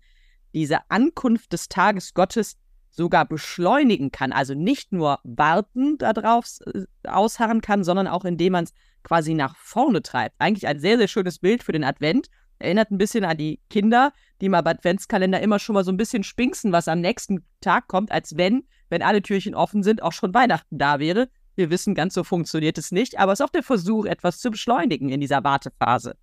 diese 0.53 0.89
Ankunft 0.89 1.53
des 1.53 1.69
Tages 1.69 2.13
Gottes 2.13 2.55
sogar 2.97 3.25
beschleunigen 3.25 4.11
kann. 4.11 4.31
Also 4.33 4.55
nicht 4.55 4.91
nur 4.91 5.19
warten 5.23 5.97
darauf 5.97 6.47
äh, 6.65 6.83
ausharren 7.07 7.61
kann, 7.61 7.83
sondern 7.83 8.07
auch 8.07 8.25
indem 8.25 8.53
man 8.53 8.63
es 8.65 8.73
quasi 9.03 9.35
nach 9.35 9.55
vorne 9.55 10.01
treibt. 10.01 10.35
Eigentlich 10.39 10.67
ein 10.67 10.79
sehr, 10.79 10.97
sehr 10.97 11.07
schönes 11.07 11.39
Bild 11.39 11.63
für 11.63 11.71
den 11.71 11.83
Advent. 11.83 12.27
Erinnert 12.59 12.89
ein 12.89 12.97
bisschen 12.97 13.23
an 13.23 13.37
die 13.37 13.61
Kinder, 13.69 14.11
die 14.41 14.49
mal 14.49 14.63
beim 14.63 14.77
Adventskalender 14.77 15.39
immer 15.39 15.59
schon 15.59 15.75
mal 15.75 15.83
so 15.83 15.91
ein 15.91 15.97
bisschen 15.97 16.23
spinksen, 16.23 16.71
was 16.71 16.87
am 16.87 16.99
nächsten 17.01 17.45
Tag 17.61 17.87
kommt, 17.87 18.11
als 18.11 18.35
wenn, 18.35 18.63
wenn 18.89 19.03
alle 19.03 19.21
Türchen 19.21 19.53
offen 19.53 19.83
sind, 19.83 20.01
auch 20.01 20.11
schon 20.11 20.33
Weihnachten 20.33 20.79
da 20.79 20.99
wäre. 20.99 21.29
Wir 21.55 21.69
wissen, 21.69 21.93
ganz 21.93 22.15
so 22.15 22.23
funktioniert 22.23 22.79
es 22.79 22.91
nicht, 22.91 23.19
aber 23.19 23.31
es 23.31 23.39
ist 23.39 23.45
auch 23.45 23.51
der 23.51 23.63
Versuch, 23.63 24.05
etwas 24.05 24.39
zu 24.39 24.49
beschleunigen 24.49 25.09
in 25.09 25.21
dieser 25.21 25.43
Wartephase. 25.43 26.15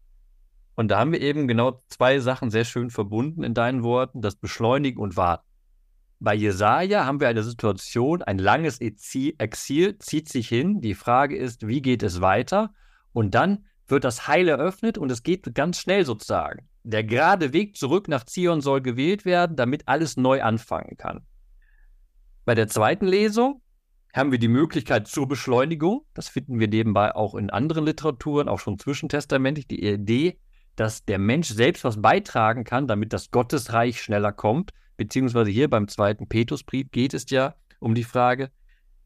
Und 0.74 0.88
da 0.88 0.98
haben 0.98 1.12
wir 1.12 1.20
eben 1.20 1.46
genau 1.46 1.82
zwei 1.88 2.18
Sachen 2.18 2.50
sehr 2.50 2.64
schön 2.64 2.90
verbunden 2.90 3.44
in 3.44 3.54
deinen 3.54 3.84
Worten, 3.84 4.22
das 4.22 4.34
Beschleunigen 4.34 5.00
und 5.00 5.16
Warten. 5.16 5.46
Bei 6.24 6.34
Jesaja 6.34 7.04
haben 7.04 7.20
wir 7.20 7.28
eine 7.28 7.42
Situation, 7.42 8.22
ein 8.22 8.38
langes 8.38 8.80
Exil 8.80 9.98
zieht 9.98 10.30
sich 10.30 10.48
hin. 10.48 10.80
Die 10.80 10.94
Frage 10.94 11.36
ist, 11.36 11.66
wie 11.66 11.82
geht 11.82 12.02
es 12.02 12.22
weiter? 12.22 12.72
Und 13.12 13.34
dann 13.34 13.66
wird 13.88 14.04
das 14.04 14.26
Heil 14.26 14.48
eröffnet 14.48 14.96
und 14.96 15.12
es 15.12 15.22
geht 15.22 15.54
ganz 15.54 15.78
schnell 15.78 16.06
sozusagen. 16.06 16.66
Der 16.82 17.04
gerade 17.04 17.52
Weg 17.52 17.76
zurück 17.76 18.08
nach 18.08 18.24
Zion 18.24 18.62
soll 18.62 18.80
gewählt 18.80 19.26
werden, 19.26 19.54
damit 19.54 19.86
alles 19.86 20.16
neu 20.16 20.42
anfangen 20.42 20.96
kann. 20.96 21.26
Bei 22.46 22.54
der 22.54 22.68
zweiten 22.68 23.06
Lesung 23.06 23.60
haben 24.14 24.32
wir 24.32 24.38
die 24.38 24.48
Möglichkeit 24.48 25.06
zur 25.06 25.28
Beschleunigung. 25.28 26.06
Das 26.14 26.30
finden 26.30 26.58
wir 26.58 26.68
nebenbei 26.68 27.14
auch 27.14 27.34
in 27.34 27.50
anderen 27.50 27.84
Literaturen, 27.84 28.48
auch 28.48 28.60
schon 28.60 28.78
zwischentestamentlich. 28.78 29.66
Die 29.68 29.84
Idee, 29.86 30.38
dass 30.74 31.04
der 31.04 31.18
Mensch 31.18 31.48
selbst 31.48 31.84
was 31.84 32.00
beitragen 32.00 32.64
kann, 32.64 32.86
damit 32.86 33.12
das 33.12 33.30
Gottesreich 33.30 34.00
schneller 34.00 34.32
kommt. 34.32 34.72
Beziehungsweise 34.96 35.50
hier 35.50 35.68
beim 35.68 35.88
zweiten 35.88 36.28
Petrusbrief 36.28 36.90
geht 36.90 37.14
es 37.14 37.28
ja 37.30 37.54
um 37.80 37.94
die 37.94 38.04
Frage, 38.04 38.50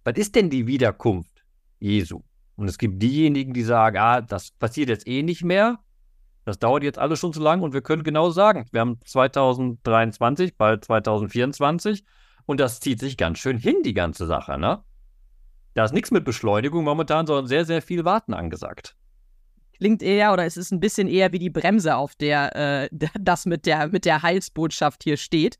was 0.04 0.16
ist 0.16 0.34
denn 0.34 0.50
die 0.50 0.66
Wiederkunft 0.66 1.44
Jesu? 1.78 2.22
Und 2.56 2.68
es 2.68 2.78
gibt 2.78 3.02
diejenigen, 3.02 3.52
die 3.52 3.62
sagen, 3.62 3.96
ah, 3.98 4.20
das 4.20 4.50
passiert 4.50 4.88
jetzt 4.88 5.06
eh 5.06 5.22
nicht 5.22 5.44
mehr. 5.44 5.78
Das 6.44 6.58
dauert 6.58 6.82
jetzt 6.82 6.98
alles 6.98 7.18
schon 7.18 7.32
zu 7.32 7.40
lang 7.40 7.62
und 7.62 7.74
wir 7.74 7.82
können 7.82 8.02
genau 8.02 8.30
sagen, 8.30 8.66
wir 8.72 8.80
haben 8.80 8.98
2023, 9.04 10.56
bald 10.56 10.84
2024 10.84 12.04
und 12.46 12.58
das 12.58 12.80
zieht 12.80 13.00
sich 13.00 13.16
ganz 13.16 13.38
schön 13.38 13.58
hin, 13.58 13.82
die 13.84 13.94
ganze 13.94 14.26
Sache, 14.26 14.58
ne? 14.58 14.82
Da 15.74 15.84
ist 15.84 15.92
nichts 15.92 16.10
mit 16.10 16.24
Beschleunigung 16.24 16.84
momentan, 16.84 17.26
sondern 17.26 17.46
sehr, 17.46 17.64
sehr 17.64 17.82
viel 17.82 18.04
Warten 18.04 18.34
angesagt 18.34 18.96
klingt 19.78 20.02
eher 20.02 20.32
oder 20.32 20.44
es 20.44 20.56
ist 20.56 20.72
ein 20.72 20.80
bisschen 20.80 21.08
eher 21.08 21.32
wie 21.32 21.38
die 21.38 21.50
Bremse, 21.50 21.96
auf 21.96 22.14
der 22.14 22.54
äh, 22.56 22.88
das 23.18 23.46
mit 23.46 23.66
der, 23.66 23.88
mit 23.88 24.04
der 24.04 24.22
Heilsbotschaft 24.22 25.04
hier 25.04 25.16
steht. 25.16 25.58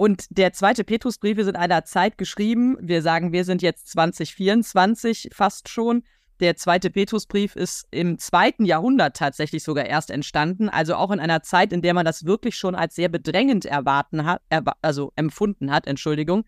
Und 0.00 0.24
der 0.30 0.54
zweite 0.54 0.82
Petrusbrief 0.82 1.36
ist 1.36 1.46
in 1.48 1.56
einer 1.56 1.84
Zeit 1.84 2.16
geschrieben. 2.16 2.78
Wir 2.80 3.02
sagen, 3.02 3.32
wir 3.32 3.44
sind 3.44 3.60
jetzt 3.60 3.86
2024 3.88 5.28
fast 5.30 5.68
schon. 5.68 6.04
Der 6.40 6.56
zweite 6.56 6.88
Petrusbrief 6.88 7.54
ist 7.54 7.86
im 7.90 8.16
zweiten 8.18 8.64
Jahrhundert 8.64 9.14
tatsächlich 9.14 9.62
sogar 9.62 9.84
erst 9.84 10.10
entstanden, 10.10 10.70
also 10.70 10.94
auch 10.94 11.10
in 11.10 11.20
einer 11.20 11.42
Zeit, 11.42 11.70
in 11.74 11.82
der 11.82 11.92
man 11.92 12.06
das 12.06 12.24
wirklich 12.24 12.56
schon 12.56 12.74
als 12.74 12.94
sehr 12.94 13.10
bedrängend 13.10 13.66
erwarten 13.66 14.24
hat, 14.24 14.40
erwa 14.48 14.74
also 14.80 15.12
empfunden 15.16 15.70
hat, 15.70 15.86
Entschuldigung, 15.86 16.46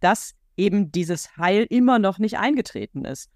dass 0.00 0.34
eben 0.56 0.90
dieses 0.90 1.36
Heil 1.36 1.66
immer 1.68 1.98
noch 1.98 2.18
nicht 2.18 2.38
eingetreten 2.38 3.04
ist. 3.04 3.28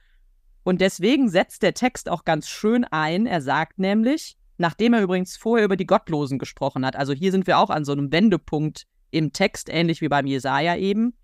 Und 0.63 0.81
deswegen 0.81 1.29
setzt 1.29 1.63
der 1.63 1.75
Text 1.75 2.09
auch 2.09 2.25
ganz 2.25 2.49
schön 2.49 2.85
ein. 2.85 3.27
Er 3.27 3.43
sagt 3.43 3.79
nämlich, 3.79 4.39
nachdem 4.57 4.95
er 4.95 5.03
übrigens 5.03 5.37
vorher 5.37 5.67
über 5.67 5.77
die 5.77 5.87
Gottlosen 5.87 6.39
gesprochen 6.39 6.87
hat, 6.87 6.97
also 6.97 7.13
hier 7.13 7.33
sind 7.33 7.47
wir 7.47 7.59
auch 7.59 7.69
an 7.69 7.85
so 7.85 7.93
einem 7.93 8.11
Wendepunkt 8.11 8.87
im 9.11 9.33
Text, 9.33 9.69
ähnlich 9.69 10.01
wie 10.01 10.09
beim 10.09 10.27
Jesaja 10.27 10.77
eben. 10.77 11.17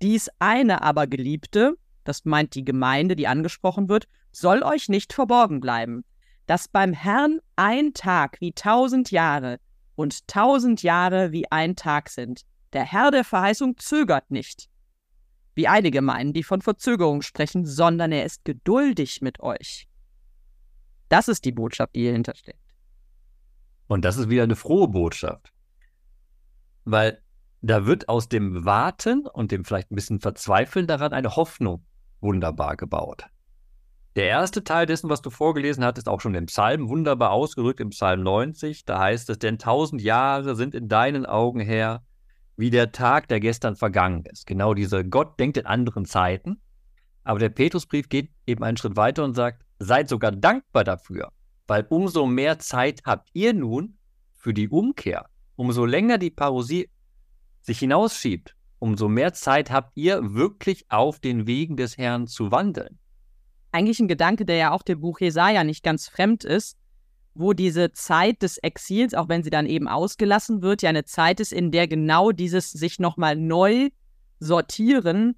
Dies 0.00 0.30
eine 0.38 0.82
aber 0.82 1.06
Geliebte, 1.06 1.76
das 2.04 2.24
meint 2.24 2.54
die 2.54 2.64
Gemeinde, 2.64 3.16
die 3.16 3.28
angesprochen 3.28 3.88
wird, 3.88 4.08
soll 4.32 4.62
euch 4.62 4.88
nicht 4.88 5.12
verborgen 5.12 5.60
bleiben, 5.60 6.04
dass 6.46 6.68
beim 6.68 6.92
Herrn 6.92 7.40
ein 7.56 7.94
Tag 7.94 8.40
wie 8.40 8.52
tausend 8.52 9.10
Jahre 9.10 9.58
und 9.94 10.26
tausend 10.26 10.82
Jahre 10.82 11.32
wie 11.32 11.50
ein 11.50 11.76
Tag 11.76 12.08
sind. 12.08 12.42
Der 12.72 12.84
Herr 12.84 13.10
der 13.10 13.24
Verheißung 13.24 13.76
zögert 13.76 14.30
nicht, 14.30 14.68
wie 15.54 15.68
einige 15.68 16.00
meinen, 16.00 16.32
die 16.32 16.42
von 16.42 16.62
Verzögerung 16.62 17.22
sprechen, 17.22 17.66
sondern 17.66 18.12
er 18.12 18.24
ist 18.24 18.44
geduldig 18.44 19.20
mit 19.20 19.40
euch. 19.40 19.86
Das 21.08 21.28
ist 21.28 21.44
die 21.44 21.52
Botschaft, 21.52 21.94
die 21.94 22.00
hier 22.00 22.12
hintersteckt. 22.12 22.58
Und 23.86 24.04
das 24.04 24.16
ist 24.16 24.30
wieder 24.30 24.44
eine 24.44 24.56
frohe 24.56 24.88
Botschaft. 24.88 25.52
Weil 26.84 27.22
da 27.60 27.86
wird 27.86 28.08
aus 28.08 28.28
dem 28.28 28.64
Warten 28.64 29.26
und 29.26 29.52
dem 29.52 29.64
vielleicht 29.64 29.90
ein 29.90 29.94
bisschen 29.94 30.20
Verzweifeln 30.20 30.86
daran 30.86 31.12
eine 31.12 31.36
Hoffnung 31.36 31.84
wunderbar 32.20 32.76
gebaut. 32.76 33.26
Der 34.14 34.26
erste 34.26 34.62
Teil 34.62 34.84
dessen, 34.84 35.08
was 35.08 35.22
du 35.22 35.30
vorgelesen 35.30 35.84
hast, 35.84 35.96
ist 35.96 36.08
auch 36.08 36.20
schon 36.20 36.34
im 36.34 36.46
Psalm 36.46 36.88
wunderbar 36.88 37.30
ausgerückt, 37.30 37.80
im 37.80 37.90
Psalm 37.90 38.22
90. 38.22 38.84
Da 38.84 38.98
heißt 38.98 39.30
es, 39.30 39.38
denn 39.38 39.58
tausend 39.58 40.02
Jahre 40.02 40.54
sind 40.54 40.74
in 40.74 40.88
deinen 40.88 41.24
Augen 41.24 41.60
her 41.60 42.02
wie 42.56 42.68
der 42.68 42.92
Tag, 42.92 43.28
der 43.28 43.40
gestern 43.40 43.74
vergangen 43.74 44.24
ist. 44.26 44.46
Genau 44.46 44.74
dieser 44.74 45.02
Gott 45.02 45.40
denkt 45.40 45.56
in 45.56 45.64
anderen 45.64 46.04
Zeiten. 46.04 46.60
Aber 47.24 47.38
der 47.38 47.48
Petrusbrief 47.48 48.08
geht 48.08 48.30
eben 48.46 48.62
einen 48.62 48.76
Schritt 48.76 48.96
weiter 48.96 49.24
und 49.24 49.34
sagt, 49.34 49.64
seid 49.78 50.08
sogar 50.08 50.32
dankbar 50.32 50.84
dafür, 50.84 51.30
weil 51.66 51.86
umso 51.88 52.26
mehr 52.26 52.58
Zeit 52.58 53.02
habt 53.04 53.30
ihr 53.32 53.54
nun 53.54 53.96
für 54.34 54.52
die 54.52 54.68
Umkehr. 54.68 55.26
Umso 55.56 55.84
länger 55.84 56.18
die 56.18 56.30
Parosie 56.30 56.88
sich 57.60 57.78
hinausschiebt, 57.78 58.56
umso 58.78 59.08
mehr 59.08 59.32
Zeit 59.32 59.70
habt 59.70 59.96
ihr 59.96 60.34
wirklich 60.34 60.90
auf 60.90 61.20
den 61.20 61.46
Wegen 61.46 61.76
des 61.76 61.98
Herrn 61.98 62.26
zu 62.26 62.50
wandeln. 62.50 62.98
Eigentlich 63.70 64.00
ein 64.00 64.08
Gedanke, 64.08 64.44
der 64.44 64.56
ja 64.56 64.70
auch 64.72 64.82
dem 64.82 65.00
Buch 65.00 65.20
Jesaja 65.20 65.64
nicht 65.64 65.82
ganz 65.82 66.08
fremd 66.08 66.44
ist, 66.44 66.76
wo 67.34 67.52
diese 67.52 67.92
Zeit 67.92 68.42
des 68.42 68.58
Exils, 68.58 69.14
auch 69.14 69.28
wenn 69.28 69.42
sie 69.42 69.50
dann 69.50 69.66
eben 69.66 69.88
ausgelassen 69.88 70.62
wird, 70.62 70.82
ja 70.82 70.90
eine 70.90 71.04
Zeit 71.04 71.40
ist, 71.40 71.52
in 71.52 71.70
der 71.70 71.88
genau 71.88 72.32
dieses 72.32 72.70
sich 72.70 72.98
nochmal 72.98 73.36
neu 73.36 73.90
sortieren 74.40 75.36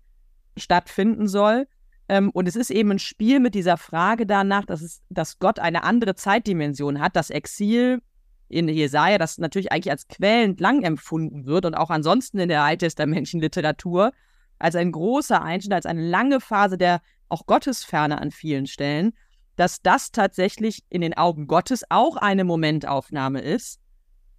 stattfinden 0.56 1.28
soll. 1.28 1.66
Ähm, 2.08 2.30
und 2.30 2.48
es 2.48 2.56
ist 2.56 2.70
eben 2.70 2.92
ein 2.92 2.98
Spiel 2.98 3.40
mit 3.40 3.54
dieser 3.54 3.76
Frage 3.76 4.26
danach, 4.26 4.64
dass, 4.64 4.82
es, 4.82 5.02
dass 5.08 5.38
Gott 5.38 5.58
eine 5.58 5.84
andere 5.84 6.14
Zeitdimension 6.14 7.00
hat. 7.00 7.16
Das 7.16 7.30
Exil 7.30 8.00
in 8.48 8.68
Jesaja, 8.68 9.18
das 9.18 9.38
natürlich 9.38 9.72
eigentlich 9.72 9.90
als 9.90 10.08
quälend 10.08 10.60
lang 10.60 10.82
empfunden 10.82 11.46
wird 11.46 11.64
und 11.64 11.74
auch 11.74 11.90
ansonsten 11.90 12.38
in 12.38 12.48
der 12.48 12.62
alttestamentlichen 12.62 13.40
Literatur, 13.40 14.12
als 14.58 14.76
ein 14.76 14.92
großer 14.92 15.42
Einschnitt, 15.42 15.72
als 15.72 15.86
eine 15.86 16.06
lange 16.06 16.40
Phase 16.40 16.78
der 16.78 17.00
auch 17.28 17.46
Gottesferne 17.46 18.20
an 18.20 18.30
vielen 18.30 18.66
Stellen 18.66 19.12
dass 19.56 19.82
das 19.82 20.10
tatsächlich 20.10 20.82
in 20.88 21.00
den 21.00 21.14
Augen 21.14 21.46
Gottes 21.46 21.84
auch 21.88 22.16
eine 22.16 22.44
Momentaufnahme 22.44 23.40
ist 23.40 23.80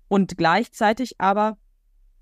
und 0.07 0.37
gleichzeitig 0.37 1.19
aber, 1.19 1.57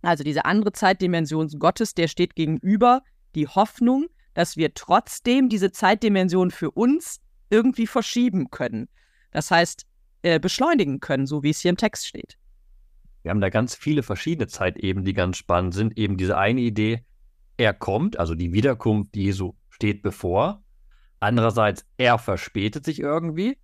also 0.02 0.24
diese 0.24 0.46
andere 0.46 0.72
Zeitdimension 0.74 1.48
Gottes, 1.60 1.94
der 1.94 2.08
steht 2.08 2.36
gegenüber 2.36 3.02
die 3.36 3.48
Hoffnung, 3.48 4.08
dass 4.34 4.58
wir 4.58 4.74
trotzdem 4.74 5.50
diese 5.50 5.72
Zeitdimension 5.72 6.52
für 6.52 6.72
uns 6.72 7.20
irgendwie 7.50 7.88
verschieben 7.88 8.50
können. 8.52 8.90
Das 9.32 9.50
heißt, 9.52 9.86
äh, 10.24 10.40
beschleunigen 10.40 11.00
können, 11.00 11.28
so 11.28 11.44
wie 11.44 11.52
es 11.52 11.60
hier 11.60 11.70
im 11.70 11.78
Text 11.78 12.08
steht. 12.08 12.38
Wir 13.22 13.32
haben 13.32 13.42
da 13.42 13.50
ganz 13.50 13.76
viele 13.76 14.04
verschiedene 14.04 14.48
Zeitebenen, 14.48 15.06
die 15.06 15.14
ganz 15.14 15.38
spannend 15.38 15.74
sind. 15.74 15.98
Eben 15.98 16.18
diese 16.18 16.38
eine 16.38 16.62
Idee, 16.62 17.06
er 17.58 17.74
kommt, 17.74 18.20
also 18.20 18.36
die 18.36 18.52
Wiederkunft 18.52 19.16
Jesu 19.16 19.54
steht 19.70 20.02
bevor. 20.02 20.62
Andererseits, 21.20 21.86
er 21.98 22.18
verspätet 22.18 22.84
sich 22.84 23.00
irgendwie. 23.00 23.58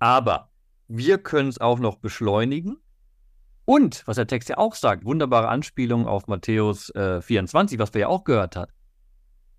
Aber 0.00 0.50
wir 0.88 1.18
können 1.18 1.48
es 1.48 1.60
auch 1.60 1.78
noch 1.78 1.96
beschleunigen. 1.96 2.78
Und, 3.64 4.02
was 4.06 4.16
der 4.16 4.26
Text 4.26 4.48
ja 4.48 4.58
auch 4.58 4.74
sagt, 4.74 5.04
wunderbare 5.04 5.48
Anspielung 5.48 6.06
auf 6.06 6.26
Matthäus 6.26 6.90
äh, 6.94 7.20
24, 7.20 7.78
was 7.78 7.92
wir 7.94 8.00
ja 8.02 8.08
auch 8.08 8.24
gehört 8.24 8.56
haben. 8.56 8.72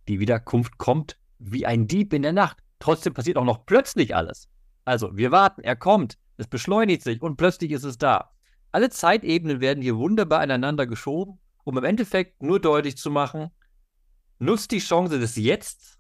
Die 0.08 0.20
Wiederkunft 0.20 0.78
kommt 0.78 1.18
wie 1.38 1.66
ein 1.66 1.88
Dieb 1.88 2.14
in 2.14 2.24
der 2.24 2.34
Nacht. 2.34 2.58
Trotzdem 2.80 3.14
passiert 3.14 3.38
auch 3.38 3.46
noch 3.46 3.66
plötzlich 3.66 4.16
alles. 4.16 4.50
Also, 4.90 5.16
wir 5.16 5.30
warten, 5.30 5.62
er 5.62 5.76
kommt, 5.76 6.18
es 6.38 6.48
beschleunigt 6.48 7.04
sich 7.04 7.22
und 7.22 7.38
plötzlich 7.38 7.70
ist 7.70 7.84
es 7.84 8.00
da. 8.00 8.32
Alle 8.72 8.90
Zeitebenen 8.90 9.62
werden 9.62 9.84
hier 9.84 9.98
wunderbar 9.98 10.40
aneinander 10.40 10.88
geschoben, 10.88 11.38
um 11.64 11.78
im 11.78 11.84
Endeffekt 11.84 12.42
nur 12.42 12.60
deutlich 12.60 12.98
zu 12.98 13.12
machen, 13.12 13.52
nutzt 14.40 14.72
die 14.72 14.80
Chance 14.80 15.20
des 15.20 15.36
Jetzt 15.36 16.00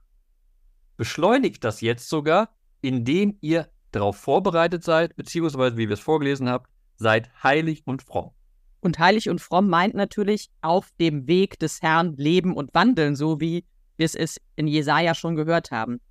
beschleunigt 0.98 1.64
das 1.64 1.82
jetzt 1.82 2.10
sogar, 2.10 2.50
indem 2.82 3.38
ihr 3.42 3.70
darauf 3.92 4.18
vorbereitet 4.18 4.84
seid, 4.84 5.16
beziehungsweise, 5.16 5.78
wie 5.78 5.88
wir 5.88 5.94
es 5.94 6.00
vorgelesen 6.00 6.50
haben, 6.50 6.66
seid 6.96 7.30
heilig 7.44 7.84
und 7.86 8.02
fromm. 8.02 8.32
Und 8.80 8.98
heilig 8.98 9.30
und 9.30 9.40
fromm 9.40 9.70
meint 9.70 9.94
natürlich 9.94 10.50
auf 10.62 10.90
dem 11.00 11.28
Weg 11.28 11.60
des 11.60 11.84
Herrn 11.84 12.16
leben 12.18 12.56
und 12.56 12.74
wandeln, 12.74 13.16
so 13.16 13.40
wie 13.40 13.66
wir 13.98 14.06
es 14.06 14.42
in 14.56 14.66
Jesaja 14.66 15.14
schon 15.14 15.36
gehört 15.36 15.70
haben. 15.70 16.02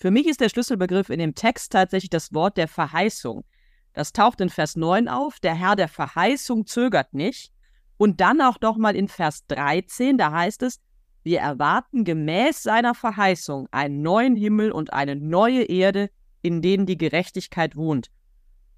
Für 0.00 0.10
mich 0.10 0.26
ist 0.26 0.40
der 0.40 0.48
Schlüsselbegriff 0.48 1.10
in 1.10 1.18
dem 1.18 1.34
Text 1.34 1.72
tatsächlich 1.72 2.08
das 2.08 2.32
Wort 2.32 2.56
der 2.56 2.68
Verheißung. 2.68 3.44
Das 3.92 4.12
taucht 4.12 4.40
in 4.40 4.48
Vers 4.48 4.74
9 4.74 5.08
auf. 5.08 5.40
Der 5.40 5.54
Herr 5.54 5.76
der 5.76 5.88
Verheißung 5.88 6.66
zögert 6.66 7.12
nicht. 7.12 7.52
Und 7.98 8.22
dann 8.22 8.40
auch 8.40 8.58
noch 8.62 8.78
mal 8.78 8.96
in 8.96 9.08
Vers 9.08 9.46
13, 9.48 10.16
da 10.16 10.32
heißt 10.32 10.62
es, 10.62 10.80
wir 11.22 11.40
erwarten 11.40 12.04
gemäß 12.04 12.62
seiner 12.62 12.94
Verheißung 12.94 13.68
einen 13.72 14.00
neuen 14.00 14.36
Himmel 14.36 14.72
und 14.72 14.94
eine 14.94 15.16
neue 15.16 15.64
Erde, 15.64 16.08
in 16.40 16.62
denen 16.62 16.86
die 16.86 16.96
Gerechtigkeit 16.96 17.76
wohnt. 17.76 18.10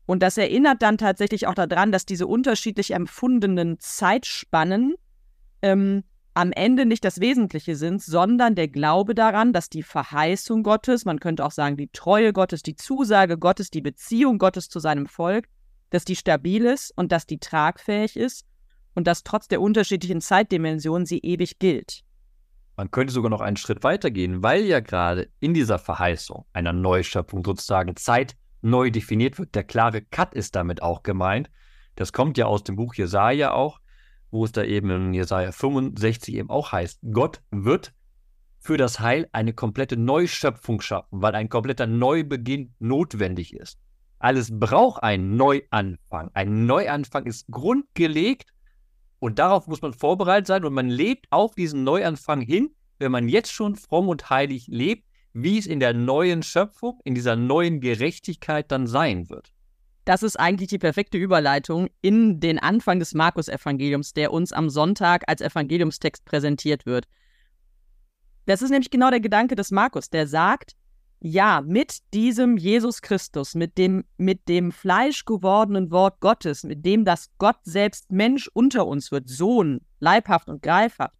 Und 0.06 0.24
das 0.24 0.38
erinnert 0.38 0.82
dann 0.82 0.98
tatsächlich 0.98 1.46
auch 1.46 1.54
daran, 1.54 1.92
dass 1.92 2.04
diese 2.04 2.26
unterschiedlich 2.26 2.90
empfundenen 2.94 3.78
Zeitspannen 3.78 4.96
ähm, 5.62 6.02
am 6.34 6.52
Ende 6.52 6.86
nicht 6.86 7.04
das 7.04 7.20
Wesentliche 7.20 7.76
sind, 7.76 8.02
sondern 8.02 8.54
der 8.54 8.68
Glaube 8.68 9.14
daran, 9.14 9.52
dass 9.52 9.68
die 9.68 9.82
Verheißung 9.82 10.62
Gottes, 10.62 11.04
man 11.04 11.20
könnte 11.20 11.44
auch 11.44 11.50
sagen 11.50 11.76
die 11.76 11.90
Treue 11.92 12.32
Gottes, 12.32 12.62
die 12.62 12.76
Zusage 12.76 13.38
Gottes, 13.38 13.70
die 13.70 13.82
Beziehung 13.82 14.38
Gottes 14.38 14.68
zu 14.68 14.80
seinem 14.80 15.06
Volk, 15.06 15.48
dass 15.90 16.04
die 16.04 16.16
stabil 16.16 16.64
ist 16.64 16.92
und 16.96 17.12
dass 17.12 17.26
die 17.26 17.38
tragfähig 17.38 18.16
ist 18.16 18.46
und 18.94 19.06
dass 19.06 19.24
trotz 19.24 19.48
der 19.48 19.60
unterschiedlichen 19.60 20.20
Zeitdimensionen 20.20 21.06
sie 21.06 21.18
ewig 21.18 21.58
gilt. 21.58 22.02
Man 22.76 22.90
könnte 22.90 23.12
sogar 23.12 23.30
noch 23.30 23.42
einen 23.42 23.58
Schritt 23.58 23.84
weiter 23.84 24.10
gehen, 24.10 24.42
weil 24.42 24.64
ja 24.64 24.80
gerade 24.80 25.28
in 25.40 25.52
dieser 25.52 25.78
Verheißung 25.78 26.46
einer 26.54 26.72
Neuschöpfung 26.72 27.44
sozusagen 27.44 27.96
Zeit 27.96 28.34
neu 28.62 28.90
definiert 28.90 29.38
wird. 29.38 29.54
Der 29.54 29.64
klare 29.64 30.00
Cut 30.00 30.34
ist 30.34 30.56
damit 30.56 30.82
auch 30.82 31.02
gemeint. 31.02 31.50
Das 31.96 32.14
kommt 32.14 32.38
ja 32.38 32.46
aus 32.46 32.64
dem 32.64 32.76
Buch 32.76 32.94
Jesaja 32.94 33.52
auch, 33.52 33.81
wo 34.32 34.44
es 34.44 34.50
da 34.50 34.64
eben 34.64 34.90
in 34.90 35.14
Jesaja 35.14 35.52
65 35.52 36.34
eben 36.34 36.50
auch 36.50 36.72
heißt: 36.72 36.98
Gott 37.12 37.40
wird 37.52 37.92
für 38.58 38.76
das 38.76 38.98
Heil 38.98 39.28
eine 39.32 39.52
komplette 39.52 39.96
Neuschöpfung 39.96 40.80
schaffen, 40.80 41.22
weil 41.22 41.34
ein 41.34 41.48
kompletter 41.48 41.86
Neubeginn 41.86 42.74
notwendig 42.80 43.54
ist. 43.54 43.78
Alles 44.18 44.58
braucht 44.58 45.02
einen 45.02 45.36
Neuanfang. 45.36 46.30
Ein 46.32 46.66
Neuanfang 46.66 47.26
ist 47.26 47.48
grundgelegt 47.50 48.50
und 49.18 49.38
darauf 49.38 49.66
muss 49.66 49.82
man 49.82 49.92
vorbereitet 49.92 50.46
sein 50.46 50.64
und 50.64 50.74
man 50.74 50.88
lebt 50.88 51.26
auf 51.30 51.54
diesen 51.54 51.84
Neuanfang 51.84 52.40
hin, 52.40 52.70
wenn 52.98 53.12
man 53.12 53.28
jetzt 53.28 53.52
schon 53.52 53.74
fromm 53.74 54.08
und 54.08 54.30
heilig 54.30 54.66
lebt, 54.68 55.08
wie 55.32 55.58
es 55.58 55.66
in 55.66 55.80
der 55.80 55.92
neuen 55.92 56.42
Schöpfung, 56.42 57.00
in 57.04 57.14
dieser 57.14 57.36
neuen 57.36 57.80
Gerechtigkeit 57.80 58.70
dann 58.70 58.86
sein 58.86 59.28
wird. 59.28 59.52
Das 60.04 60.22
ist 60.22 60.38
eigentlich 60.38 60.68
die 60.68 60.78
perfekte 60.78 61.16
Überleitung 61.16 61.88
in 62.00 62.40
den 62.40 62.58
Anfang 62.58 62.98
des 62.98 63.14
Markus-Evangeliums, 63.14 64.14
der 64.14 64.32
uns 64.32 64.52
am 64.52 64.68
Sonntag 64.68 65.22
als 65.28 65.40
Evangeliumstext 65.40 66.24
präsentiert 66.24 66.86
wird. 66.86 67.06
Das 68.46 68.62
ist 68.62 68.70
nämlich 68.70 68.90
genau 68.90 69.10
der 69.10 69.20
Gedanke 69.20 69.54
des 69.54 69.70
Markus, 69.70 70.10
der 70.10 70.26
sagt, 70.26 70.74
ja, 71.20 71.62
mit 71.64 71.98
diesem 72.12 72.56
Jesus 72.56 73.00
Christus, 73.00 73.54
mit 73.54 73.78
dem, 73.78 74.04
mit 74.16 74.48
dem 74.48 74.72
fleischgewordenen 74.72 75.92
Wort 75.92 76.18
Gottes, 76.18 76.64
mit 76.64 76.84
dem 76.84 77.04
das 77.04 77.30
Gott 77.38 77.58
selbst 77.62 78.10
Mensch 78.10 78.50
unter 78.52 78.88
uns 78.88 79.12
wird, 79.12 79.28
Sohn, 79.28 79.82
leibhaft 80.00 80.48
und 80.48 80.62
greifhaft, 80.62 81.14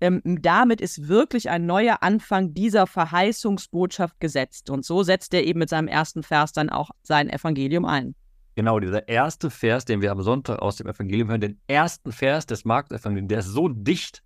ähm, 0.00 0.20
damit 0.24 0.80
ist 0.80 1.08
wirklich 1.08 1.48
ein 1.50 1.66
neuer 1.66 2.02
Anfang 2.02 2.52
dieser 2.54 2.86
Verheißungsbotschaft 2.86 4.20
gesetzt. 4.20 4.70
Und 4.70 4.84
so 4.84 5.02
setzt 5.02 5.32
er 5.34 5.44
eben 5.44 5.58
mit 5.58 5.68
seinem 5.68 5.88
ersten 5.88 6.22
Vers 6.22 6.52
dann 6.52 6.68
auch 6.68 6.90
sein 7.02 7.30
Evangelium 7.30 7.84
ein. 7.84 8.14
Genau, 8.54 8.80
dieser 8.80 9.06
erste 9.08 9.50
Vers, 9.50 9.84
den 9.84 10.00
wir 10.00 10.12
am 10.12 10.22
Sonntag 10.22 10.60
aus 10.60 10.76
dem 10.76 10.86
Evangelium 10.86 11.28
hören, 11.28 11.40
den 11.40 11.60
ersten 11.66 12.10
Vers 12.12 12.46
des 12.46 12.64
Markus-Evangeliums, 12.64 13.28
der 13.28 13.38
ist 13.40 13.46
so 13.46 13.68
dicht, 13.68 14.22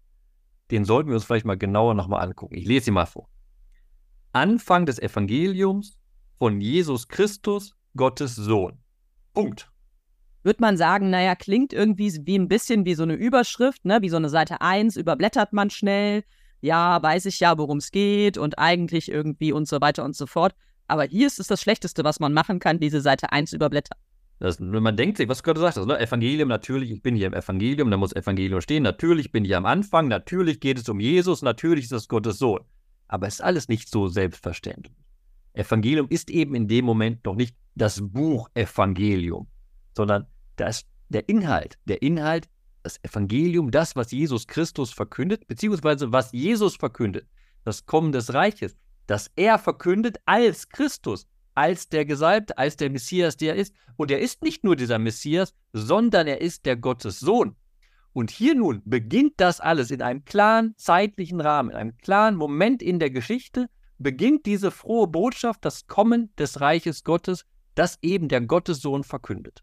den 0.71 0.85
sollten 0.85 1.09
wir 1.09 1.17
uns 1.17 1.25
vielleicht 1.25 1.47
mal 1.47 1.59
genauer 1.59 1.95
nochmal 1.95 2.23
angucken. 2.23 2.55
Ich 2.55 2.67
lese 2.67 2.91
ihn 2.91 2.95
mal 2.95 3.07
vor. 3.07 3.29
Anfang 4.33 4.87
des 4.87 5.00
Evangeliums 5.00 5.99
von 6.39 6.61
Jesus 6.61 7.09
Christus, 7.09 7.75
Gottes 7.97 8.37
Sohn. 8.37 8.79
Punkt. 9.35 9.71
Würde 10.42 10.61
man 10.61 10.76
sagen, 10.76 11.11
naja, 11.11 11.35
klingt 11.35 11.73
irgendwie 11.73 12.12
wie 12.25 12.38
ein 12.38 12.49
bisschen 12.49 12.85
wie 12.85 12.94
so 12.94 13.02
eine 13.02 13.14
Überschrift, 13.14 13.85
ne? 13.85 13.99
wie 14.00 14.09
so 14.09 14.16
eine 14.16 14.30
Seite 14.30 14.61
1, 14.61 14.97
überblättert 14.97 15.52
man 15.52 15.70
schnell. 15.70 16.25
Ja, 16.62 17.02
weiß 17.02 17.26
ich 17.26 17.40
ja, 17.40 17.56
worum 17.59 17.78
es 17.78 17.90
geht 17.90 18.38
und 18.38 18.59
eigentlich 18.59 19.11
irgendwie 19.11 19.52
und 19.52 19.68
so 19.68 19.80
weiter 19.80 20.04
und 20.04 20.16
so 20.16 20.26
fort. 20.26 20.55
Aber 20.88 21.05
hier 21.05 21.26
ist 21.26 21.40
es 21.40 21.46
das 21.46 21.61
Schlechteste, 21.61 22.05
was 22.05 22.20
man 22.20 22.33
machen 22.33 22.59
kann, 22.59 22.81
diese 22.81 23.00
Seite 23.00 23.33
1 23.33 23.53
überblättern. 23.53 23.98
Das, 24.40 24.59
man 24.59 24.96
denkt 24.96 25.18
sich, 25.18 25.29
was 25.29 25.38
du 25.38 25.44
gerade 25.44 25.61
sagst, 25.61 25.87
ne? 25.87 26.00
Evangelium, 26.00 26.48
natürlich, 26.48 26.90
ich 26.90 27.03
bin 27.03 27.14
hier 27.14 27.26
im 27.26 27.35
Evangelium, 27.35 27.90
da 27.90 27.98
muss 27.98 28.14
Evangelium 28.14 28.62
stehen, 28.62 28.83
natürlich 28.83 29.33
bin 29.33 29.44
ich 29.44 29.55
am 29.55 29.66
Anfang, 29.66 30.09
natürlich 30.09 30.61
geht 30.61 30.79
es 30.79 30.88
um 30.88 30.98
Jesus, 30.98 31.42
natürlich 31.42 31.85
ist 31.85 31.92
das 31.92 32.09
Gottes 32.09 32.38
Sohn. 32.38 32.61
Aber 33.07 33.26
es 33.26 33.35
ist 33.35 33.40
alles 33.42 33.68
nicht 33.68 33.90
so 33.90 34.09
selbstverständlich. 34.09 34.96
Evangelium 35.53 36.07
ist 36.09 36.31
eben 36.31 36.55
in 36.55 36.68
dem 36.68 36.87
Moment 36.87 37.24
noch 37.26 37.35
nicht 37.35 37.55
das 37.74 38.00
Buch 38.03 38.48
Evangelium, 38.55 39.46
sondern 39.96 40.26
das, 40.57 40.85
der 41.09 41.29
Inhalt, 41.29 41.79
der 41.87 42.03
Inhalt, 42.03 42.48
das 42.83 43.03
Evangelium, 43.03 43.70
das, 43.70 43.96
was 43.96 44.11
Jesus 44.11 44.46
Christus 44.46 44.92
verkündet, 44.92 45.46
beziehungsweise 45.46 46.12
was 46.12 46.33
Jesus 46.33 46.76
verkündet, 46.76 47.26
das 47.64 47.87
Kommen 47.87 48.12
des 48.12 48.33
Reiches, 48.33 48.76
das 49.07 49.31
er 49.37 49.59
verkündet 49.59 50.18
als 50.24 50.68
Christus, 50.68 51.26
als 51.55 51.88
der 51.88 52.05
Gesalbte, 52.05 52.57
als 52.57 52.76
der 52.76 52.90
Messias, 52.90 53.37
der 53.37 53.55
er 53.55 53.61
ist. 53.61 53.74
Und 53.96 54.11
er 54.11 54.20
ist 54.20 54.42
nicht 54.42 54.64
nur 54.64 54.76
dieser 54.76 54.98
Messias, 54.98 55.55
sondern 55.72 56.26
er 56.26 56.40
ist 56.40 56.64
der 56.64 56.76
Gottes 56.76 57.20
Sohn. 57.20 57.57
Und 58.12 58.31
hier 58.31 58.55
nun 58.55 58.83
beginnt 58.85 59.35
das 59.37 59.61
alles 59.61 59.90
in 59.90 60.03
einem 60.03 60.24
klaren 60.24 60.74
zeitlichen 60.76 61.40
Rahmen, 61.40 61.70
in 61.70 61.76
einem 61.76 61.96
klaren 61.98 62.37
Moment 62.37 62.83
in 62.83 62.98
der 62.98 63.11
Geschichte, 63.11 63.68
beginnt 63.98 64.46
diese 64.46 64.70
frohe 64.70 65.07
Botschaft, 65.07 65.64
das 65.64 65.87
Kommen 65.87 66.35
des 66.37 66.61
Reiches 66.61 67.05
Gottes, 67.05 67.44
das 67.74 67.98
eben 68.03 68.29
der 68.29 68.40
Gottessohn 68.40 69.05
verkündet. 69.05 69.62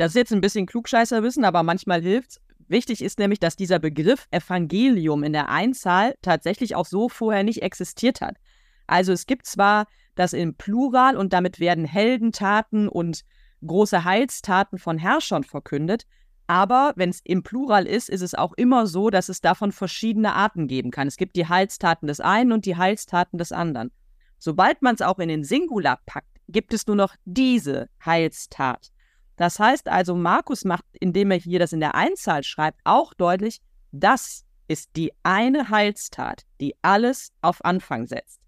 Das 0.00 0.12
ist 0.12 0.16
jetzt 0.16 0.32
ein 0.32 0.40
bisschen 0.40 0.64
Klugscheißerwissen, 0.64 1.44
aber 1.44 1.62
manchmal 1.62 2.00
hilft's. 2.00 2.40
Wichtig 2.68 3.04
ist 3.04 3.18
nämlich, 3.18 3.38
dass 3.38 3.54
dieser 3.54 3.78
Begriff 3.78 4.28
Evangelium 4.30 5.22
in 5.22 5.34
der 5.34 5.50
Einzahl 5.50 6.14
tatsächlich 6.22 6.74
auch 6.74 6.86
so 6.86 7.10
vorher 7.10 7.44
nicht 7.44 7.60
existiert 7.60 8.22
hat. 8.22 8.38
Also 8.86 9.12
es 9.12 9.26
gibt 9.26 9.44
zwar 9.44 9.84
das 10.14 10.32
im 10.32 10.54
Plural 10.54 11.18
und 11.18 11.34
damit 11.34 11.60
werden 11.60 11.84
Heldentaten 11.84 12.88
und 12.88 13.26
große 13.62 14.02
Heilstaten 14.02 14.78
von 14.78 14.96
Herrschern 14.96 15.44
verkündet, 15.44 16.06
aber 16.46 16.94
wenn 16.96 17.10
es 17.10 17.20
im 17.22 17.42
Plural 17.42 17.86
ist, 17.86 18.08
ist 18.08 18.22
es 18.22 18.34
auch 18.34 18.54
immer 18.54 18.86
so, 18.86 19.10
dass 19.10 19.28
es 19.28 19.42
davon 19.42 19.70
verschiedene 19.70 20.32
Arten 20.32 20.66
geben 20.66 20.90
kann. 20.90 21.08
Es 21.08 21.18
gibt 21.18 21.36
die 21.36 21.46
Heilstaten 21.46 22.08
des 22.08 22.20
einen 22.20 22.52
und 22.52 22.64
die 22.64 22.76
Heilstaten 22.76 23.36
des 23.36 23.52
anderen. 23.52 23.92
Sobald 24.38 24.80
man 24.80 24.94
es 24.94 25.02
auch 25.02 25.18
in 25.18 25.28
den 25.28 25.44
Singular 25.44 26.00
packt, 26.06 26.40
gibt 26.48 26.72
es 26.72 26.86
nur 26.86 26.96
noch 26.96 27.14
diese 27.26 27.90
Heilstat. 28.02 28.92
Das 29.40 29.58
heißt 29.58 29.88
also, 29.88 30.14
Markus 30.14 30.66
macht, 30.66 30.84
indem 31.00 31.30
er 31.30 31.38
hier 31.38 31.58
das 31.58 31.72
in 31.72 31.80
der 31.80 31.94
Einzahl 31.94 32.44
schreibt, 32.44 32.78
auch 32.84 33.14
deutlich, 33.14 33.62
das 33.90 34.44
ist 34.68 34.90
die 34.96 35.12
eine 35.22 35.70
Heilstat, 35.70 36.44
die 36.60 36.74
alles 36.82 37.32
auf 37.40 37.64
Anfang 37.64 38.06
setzt. 38.06 38.38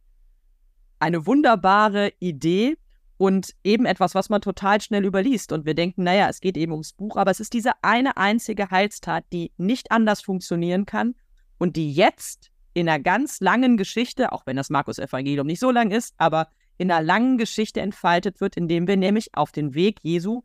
Eine 0.98 1.26
wunderbare 1.26 2.12
Idee, 2.18 2.76
und 3.16 3.54
eben 3.62 3.86
etwas, 3.86 4.16
was 4.16 4.30
man 4.30 4.40
total 4.40 4.80
schnell 4.80 5.04
überliest. 5.04 5.52
Und 5.52 5.64
wir 5.64 5.74
denken, 5.74 6.02
naja, 6.02 6.28
es 6.28 6.40
geht 6.40 6.56
eben 6.56 6.72
ums 6.72 6.92
Buch, 6.92 7.16
aber 7.16 7.30
es 7.30 7.38
ist 7.38 7.52
diese 7.52 7.70
eine 7.80 8.16
einzige 8.16 8.70
Heilstat, 8.70 9.24
die 9.32 9.52
nicht 9.56 9.92
anders 9.92 10.20
funktionieren 10.22 10.86
kann 10.86 11.14
und 11.56 11.76
die 11.76 11.92
jetzt 11.92 12.50
in 12.74 12.88
einer 12.88 13.00
ganz 13.00 13.40
langen 13.40 13.76
Geschichte, 13.76 14.32
auch 14.32 14.44
wenn 14.44 14.56
das 14.56 14.70
Markus-Evangelium 14.70 15.46
nicht 15.46 15.60
so 15.60 15.70
lang 15.70 15.92
ist, 15.92 16.14
aber 16.18 16.48
in 16.78 16.90
einer 16.90 17.00
langen 17.00 17.38
Geschichte 17.38 17.80
entfaltet 17.80 18.40
wird, 18.40 18.56
indem 18.56 18.88
wir 18.88 18.96
nämlich 18.96 19.36
auf 19.36 19.52
den 19.52 19.74
Weg 19.74 20.00
Jesu 20.02 20.42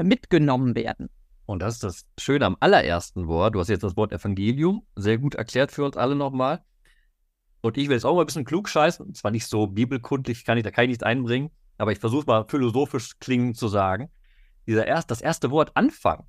mitgenommen 0.00 0.74
werden. 0.74 1.08
Und 1.46 1.60
das 1.60 1.74
ist 1.74 1.84
das 1.84 2.06
Schöne 2.18 2.46
am 2.46 2.56
allerersten 2.60 3.26
Wort. 3.26 3.54
Du 3.54 3.60
hast 3.60 3.68
jetzt 3.68 3.82
das 3.82 3.96
Wort 3.96 4.12
Evangelium 4.12 4.86
sehr 4.96 5.18
gut 5.18 5.34
erklärt 5.34 5.72
für 5.72 5.84
uns 5.84 5.96
alle 5.96 6.14
nochmal. 6.14 6.62
Und 7.60 7.76
ich 7.76 7.88
will 7.88 7.96
jetzt 7.96 8.04
auch 8.04 8.14
mal 8.14 8.22
ein 8.22 8.26
bisschen 8.26 8.44
klug 8.44 8.68
scheißen. 8.68 9.14
Zwar 9.14 9.30
nicht 9.30 9.46
so 9.46 9.66
bibelkundlich, 9.66 10.44
kann 10.44 10.56
ich, 10.56 10.64
da 10.64 10.70
kann 10.70 10.84
ich 10.84 10.90
nichts 10.90 11.04
einbringen 11.04 11.50
aber 11.82 11.90
ich 11.90 11.98
versuche 11.98 12.26
mal 12.26 12.44
philosophisch 12.44 13.18
klingend 13.18 13.56
zu 13.56 13.66
sagen. 13.66 14.08
Dieser 14.68 14.86
erst, 14.86 15.10
das 15.10 15.20
erste 15.20 15.50
Wort 15.50 15.72
Anfang 15.74 16.24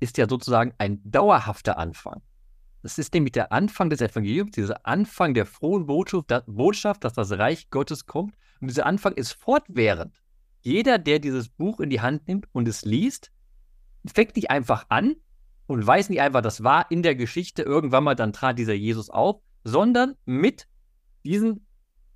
ist 0.00 0.18
ja 0.18 0.28
sozusagen 0.28 0.74
ein 0.78 1.00
dauerhafter 1.04 1.78
Anfang. 1.78 2.20
Das 2.82 2.98
ist 2.98 3.14
nämlich 3.14 3.30
der 3.30 3.52
Anfang 3.52 3.90
des 3.90 4.00
Evangeliums, 4.00 4.50
dieser 4.50 4.84
Anfang 4.86 5.34
der 5.34 5.46
frohen 5.46 5.86
Botschaft, 5.86 7.04
dass 7.04 7.12
das 7.12 7.30
Reich 7.30 7.70
Gottes 7.70 8.06
kommt. 8.06 8.34
Und 8.60 8.68
dieser 8.68 8.86
Anfang 8.86 9.12
ist 9.12 9.32
fortwährend. 9.34 10.20
Jeder, 10.62 10.98
der 10.98 11.18
dieses 11.18 11.48
Buch 11.48 11.80
in 11.80 11.90
die 11.90 12.00
Hand 12.00 12.28
nimmt 12.28 12.46
und 12.52 12.68
es 12.68 12.84
liest, 12.84 13.30
fängt 14.06 14.36
nicht 14.36 14.50
einfach 14.50 14.86
an 14.88 15.16
und 15.66 15.86
weiß 15.86 16.10
nicht 16.10 16.20
einfach, 16.20 16.42
das 16.42 16.62
war 16.62 16.90
in 16.90 17.02
der 17.02 17.14
Geschichte 17.14 17.62
irgendwann 17.62 18.04
mal, 18.04 18.14
dann 18.14 18.32
trat 18.32 18.58
dieser 18.58 18.74
Jesus 18.74 19.10
auf, 19.10 19.40
sondern 19.64 20.16
mit 20.24 20.66
diesem, 21.24 21.66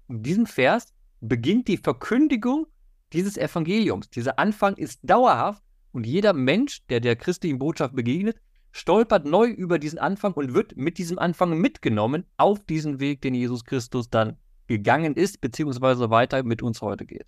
diesem 0.09 0.47
Vers 0.47 0.93
beginnt 1.21 1.69
die 1.69 1.77
Verkündigung 1.77 2.67
dieses 3.13 3.37
Evangeliums. 3.37 4.11
Dieser 4.11 4.39
Anfang 4.39 4.77
ist 4.77 5.01
dauerhaft 5.03 5.63
und 5.93 6.07
jeder 6.07 6.33
Mensch, 6.33 6.85
der 6.89 7.01
der 7.01 7.17
christlichen 7.17 7.59
Botschaft 7.59 7.95
begegnet, 7.95 8.37
stolpert 8.73 9.25
neu 9.25 9.47
über 9.47 9.79
diesen 9.79 10.01
Anfang 10.01 10.33
und 10.33 10.53
wird 10.53 10.77
mit 10.77 10.99
diesem 10.99 11.19
Anfang 11.19 11.57
mitgenommen 11.57 12.25
auf 12.37 12.65
diesen 12.65 12.99
Weg, 12.99 13.23
den 13.23 13.35
Jesus 13.35 13.65
Christus 13.65 14.11
dann 14.11 14.37
gegangen 14.67 15.15
ist, 15.15 15.41
beziehungsweise 15.41 16.11
weiter 16.11 16.43
mit 16.43 16.61
uns 16.61 16.83
heute 16.83 17.07
geht. 17.07 17.27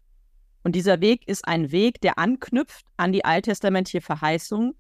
Und 0.67 0.75
dieser 0.75 1.01
Weg 1.01 1.29
ist 1.29 1.47
ein 1.47 1.71
Weg, 1.71 2.01
der 2.01 2.19
anknüpft 2.19 2.87
an 2.97 3.13
die 3.13 3.25
alttestamentliche 3.25 4.01
Verheißung, 4.01 4.75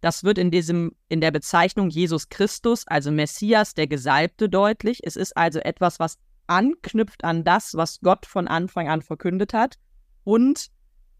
Das 0.00 0.24
wird 0.24 0.36
in 0.36 0.50
diesem, 0.50 0.96
in 1.08 1.20
der 1.20 1.30
Bezeichnung 1.30 1.90
Jesus 1.90 2.28
Christus, 2.28 2.84
also 2.88 3.12
Messias, 3.12 3.72
der 3.74 3.86
Gesalbte, 3.86 4.48
deutlich. 4.48 4.98
Es 5.04 5.14
ist 5.14 5.36
also 5.36 5.60
etwas, 5.60 6.00
was 6.00 6.18
anknüpft 6.48 7.22
an 7.22 7.44
das, 7.44 7.74
was 7.74 8.00
Gott 8.00 8.26
von 8.26 8.48
Anfang 8.48 8.88
an 8.88 9.00
verkündet 9.00 9.54
hat 9.54 9.76
und 10.24 10.70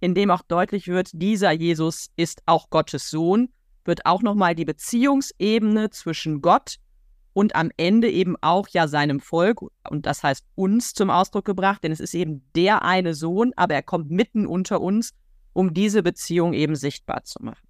in 0.01 0.17
dem 0.17 0.33
auch 0.33 0.43
deutlich 0.43 0.89
wird, 0.89 1.11
dieser 1.13 1.53
Jesus 1.53 2.09
ist 2.17 2.43
auch 2.47 2.71
Gottes 2.71 3.11
Sohn, 3.11 3.53
wird 3.85 4.05
auch 4.05 4.23
nochmal 4.23 4.57
die 4.57 4.65
Beziehungsebene 4.65 5.91
zwischen 5.91 6.43
Gott 6.43 6.79
und 7.33 7.55
am 7.55 7.71
Ende 7.77 8.11
eben 8.11 8.37
auch 8.41 8.69
ja 8.69 8.89
seinem 8.89 9.21
Volk 9.21 9.61
und 9.89 10.07
das 10.07 10.23
heißt 10.23 10.45
uns 10.55 10.93
zum 10.93 11.11
Ausdruck 11.11 11.45
gebracht, 11.45 11.85
denn 11.85 11.93
es 11.93 12.01
ist 12.01 12.15
eben 12.15 12.43
der 12.55 12.83
eine 12.83 13.15
Sohn, 13.15 13.53
aber 13.57 13.75
er 13.75 13.83
kommt 13.83 14.11
mitten 14.11 14.47
unter 14.47 14.81
uns, 14.81 15.13
um 15.53 15.75
diese 15.75 16.03
Beziehung 16.03 16.53
eben 16.53 16.75
sichtbar 16.75 17.25
zu 17.25 17.43
machen. 17.43 17.67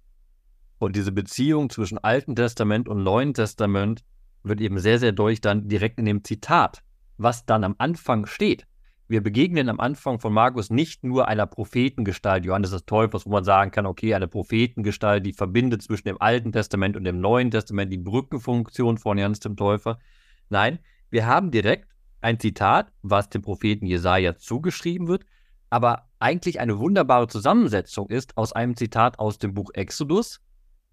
Und 0.79 0.95
diese 0.95 1.11
Beziehung 1.11 1.69
zwischen 1.69 1.97
Alten 1.97 2.35
Testament 2.35 2.87
und 2.87 3.03
Neuen 3.03 3.33
Testament 3.33 4.03
wird 4.43 4.61
eben 4.61 4.79
sehr, 4.79 4.99
sehr 4.99 5.11
deutlich 5.11 5.41
dann 5.41 5.67
direkt 5.67 5.99
in 5.99 6.05
dem 6.05 6.23
Zitat, 6.23 6.81
was 7.17 7.45
dann 7.45 7.63
am 7.63 7.75
Anfang 7.77 8.25
steht. 8.25 8.65
Wir 9.09 9.23
begegnen 9.23 9.69
am 9.69 9.79
Anfang 9.79 10.19
von 10.19 10.31
Markus 10.31 10.69
nicht 10.69 11.03
nur 11.03 11.27
einer 11.27 11.47
Prophetengestalt, 11.47 12.45
Johannes 12.45 12.69
des 12.69 12.85
Täufers, 12.85 13.25
wo 13.25 13.31
man 13.31 13.43
sagen 13.43 13.71
kann, 13.71 13.87
okay, 13.87 14.13
eine 14.13 14.27
Prophetengestalt, 14.27 15.25
die 15.25 15.33
verbindet 15.33 15.81
zwischen 15.81 16.09
dem 16.09 16.21
Alten 16.21 16.51
Testament 16.51 16.95
und 16.95 17.05
dem 17.05 17.19
Neuen 17.19 17.49
Testament, 17.49 17.91
die 17.91 17.97
Brückenfunktion 17.97 18.99
von 18.99 19.17
Johannes 19.17 19.39
dem 19.39 19.57
Täufer. 19.57 19.97
Nein, 20.49 20.77
wir 21.09 21.25
haben 21.25 21.49
direkt 21.49 21.89
ein 22.21 22.39
Zitat, 22.39 22.91
was 23.01 23.29
dem 23.29 23.41
Propheten 23.41 23.87
Jesaja 23.87 24.37
zugeschrieben 24.37 25.07
wird, 25.07 25.25
aber 25.71 26.07
eigentlich 26.19 26.59
eine 26.59 26.77
wunderbare 26.77 27.27
Zusammensetzung 27.27 28.09
ist 28.09 28.37
aus 28.37 28.53
einem 28.53 28.75
Zitat 28.75 29.17
aus 29.17 29.39
dem 29.39 29.55
Buch 29.55 29.71
Exodus, 29.73 30.39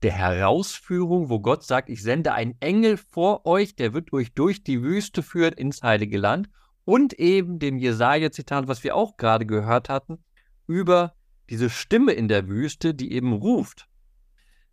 der 0.03 0.13
Herausführung, 0.13 1.29
wo 1.29 1.41
Gott 1.41 1.65
sagt, 1.65 1.91
ich 1.91 2.03
sende 2.03 2.33
einen 2.33 2.55
Engel 2.61 2.97
vor 2.97 3.45
euch, 3.45 3.77
der 3.77 3.93
wird 3.93 4.11
euch 4.15 4.33
durch 4.33 4.65
die 4.65 4.83
Wüste 4.83 5.23
führen 5.23 5.53
ins 5.53 5.83
heilige 5.83 6.17
Land 6.17 6.49
und 6.87 7.15
eben 7.15 7.59
dem 7.59 7.79
Jesaja-Zitat, 7.79 8.69
was 8.69 8.85
wir 8.85 8.95
auch 8.95 9.17
gerade 9.17 9.45
gehört 9.45 9.89
hatten, 9.91 10.25
über 10.67 11.15
diese 11.51 11.69
Stimme 11.69 12.13
in 12.13 12.29
der 12.29 12.49
Wüste, 12.49 12.95
die 12.95 13.13
eben 13.13 13.33
ruft. 13.33 13.89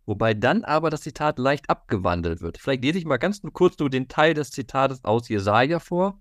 Wobei 0.06 0.32
dann 0.32 0.64
aber 0.64 0.90
das 0.90 1.00
Zitat 1.00 1.38
leicht 1.38 1.68
abgewandelt 1.68 2.40
wird. 2.40 2.58
Vielleicht 2.58 2.84
lese 2.84 2.98
ich 2.98 3.04
mal 3.04 3.16
ganz 3.16 3.42
kurz 3.52 3.78
nur 3.78 3.90
den 3.90 4.06
Teil 4.06 4.32
des 4.32 4.52
Zitates 4.52 5.04
aus 5.04 5.28
Jesaja 5.28 5.80
vor. 5.80 6.20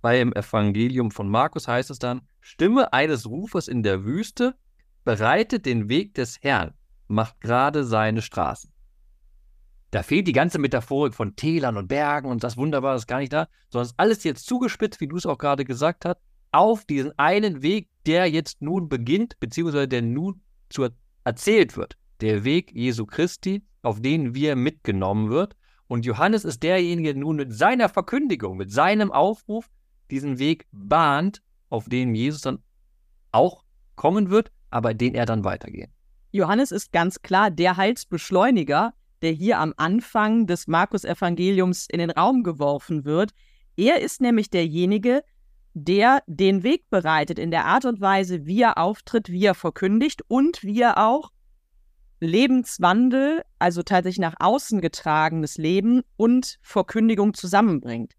Beim 0.00 0.32
Evangelium 0.32 1.10
von 1.10 1.28
Markus 1.28 1.68
heißt 1.68 1.90
es 1.90 1.98
dann: 1.98 2.22
Stimme 2.40 2.92
eines 2.94 3.28
Rufers 3.28 3.68
in 3.68 3.82
der 3.82 4.04
Wüste, 4.04 4.54
bereitet 5.04 5.66
den 5.66 5.90
Weg 5.90 6.14
des 6.14 6.42
Herrn, 6.42 6.72
macht 7.08 7.40
gerade 7.42 7.84
seine 7.84 8.22
Straßen. 8.22 8.72
Da 9.90 10.02
fehlt 10.04 10.28
die 10.28 10.32
ganze 10.32 10.58
Metaphorik 10.58 11.14
von 11.14 11.34
Tälern 11.34 11.76
und 11.76 11.88
Bergen 11.88 12.30
und 12.30 12.44
das 12.44 12.56
Wunderbare 12.56 12.96
ist 12.96 13.08
gar 13.08 13.18
nicht 13.18 13.32
da, 13.32 13.48
sondern 13.70 13.86
es 13.86 13.90
ist 13.90 13.98
alles 13.98 14.24
jetzt 14.24 14.46
zugespitzt, 14.46 15.00
wie 15.00 15.08
du 15.08 15.16
es 15.16 15.26
auch 15.26 15.38
gerade 15.38 15.64
gesagt 15.64 16.04
hast, 16.04 16.18
auf 16.52 16.84
diesen 16.84 17.16
einen 17.18 17.62
Weg, 17.62 17.88
der 18.06 18.26
jetzt 18.26 18.62
nun 18.62 18.88
beginnt, 18.88 19.38
beziehungsweise 19.40 19.88
der 19.88 20.02
nun 20.02 20.42
zu 20.68 20.88
erzählt 21.24 21.76
wird. 21.76 21.96
Der 22.20 22.44
Weg 22.44 22.72
Jesu 22.72 23.06
Christi, 23.06 23.62
auf 23.82 24.00
den 24.00 24.34
wir 24.34 24.56
mitgenommen 24.56 25.30
wird. 25.30 25.56
Und 25.86 26.06
Johannes 26.06 26.44
ist 26.44 26.62
derjenige, 26.62 27.14
der 27.14 27.22
nun 27.22 27.36
mit 27.36 27.52
seiner 27.52 27.88
Verkündigung, 27.88 28.56
mit 28.56 28.70
seinem 28.70 29.10
Aufruf 29.10 29.68
diesen 30.10 30.38
Weg 30.38 30.66
bahnt, 30.70 31.42
auf 31.68 31.88
den 31.88 32.14
Jesus 32.14 32.42
dann 32.42 32.62
auch 33.32 33.64
kommen 33.96 34.30
wird, 34.30 34.50
aber 34.70 34.94
den 34.94 35.14
er 35.14 35.26
dann 35.26 35.44
weitergehen. 35.44 35.92
Johannes 36.32 36.70
ist 36.70 36.92
ganz 36.92 37.22
klar 37.22 37.50
der 37.50 37.76
Heilsbeschleuniger, 37.76 38.92
der 39.22 39.32
hier 39.32 39.58
am 39.58 39.74
Anfang 39.76 40.46
des 40.46 40.66
Markus-Evangeliums 40.66 41.86
in 41.90 41.98
den 41.98 42.10
Raum 42.10 42.42
geworfen 42.42 43.04
wird. 43.04 43.32
Er 43.76 44.00
ist 44.00 44.20
nämlich 44.20 44.50
derjenige, 44.50 45.22
der 45.74 46.22
den 46.26 46.62
Weg 46.62 46.90
bereitet 46.90 47.38
in 47.38 47.50
der 47.50 47.66
Art 47.66 47.84
und 47.84 48.00
Weise, 48.00 48.46
wie 48.46 48.62
er 48.62 48.78
auftritt, 48.78 49.30
wie 49.30 49.44
er 49.44 49.54
verkündigt 49.54 50.22
und 50.28 50.62
wie 50.62 50.80
er 50.80 50.98
auch 50.98 51.30
Lebenswandel, 52.20 53.42
also 53.58 53.82
tatsächlich 53.82 54.20
nach 54.20 54.34
außen 54.38 54.80
getragenes 54.80 55.56
Leben 55.56 56.02
und 56.16 56.58
Verkündigung 56.60 57.34
zusammenbringt. 57.34 58.14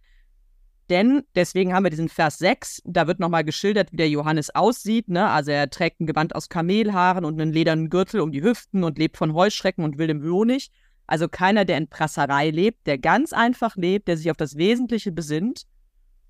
Denn 0.89 1.23
deswegen 1.35 1.73
haben 1.73 1.83
wir 1.83 1.89
diesen 1.89 2.09
Vers 2.09 2.37
6, 2.39 2.81
da 2.83 3.07
wird 3.07 3.19
nochmal 3.19 3.45
geschildert, 3.45 3.93
wie 3.93 3.97
der 3.97 4.09
Johannes 4.09 4.53
aussieht. 4.53 5.07
Ne? 5.07 5.29
Also 5.29 5.51
er 5.51 5.69
trägt 5.69 6.01
ein 6.01 6.05
Gewand 6.05 6.35
aus 6.35 6.49
Kamelhaaren 6.49 7.23
und 7.23 7.39
einen 7.39 7.53
ledernen 7.53 7.89
Gürtel 7.89 8.19
um 8.19 8.33
die 8.33 8.43
Hüften 8.43 8.83
und 8.83 8.97
lebt 8.97 9.15
von 9.15 9.33
Heuschrecken 9.33 9.85
und 9.85 9.97
wildem 9.97 10.21
Honig. 10.21 10.69
Also 11.11 11.27
keiner, 11.27 11.65
der 11.65 11.77
in 11.77 11.89
Prasserei 11.89 12.51
lebt, 12.51 12.87
der 12.87 12.97
ganz 12.97 13.33
einfach 13.33 13.75
lebt, 13.75 14.07
der 14.07 14.15
sich 14.15 14.31
auf 14.31 14.37
das 14.37 14.55
Wesentliche 14.55 15.11
besinnt. 15.11 15.63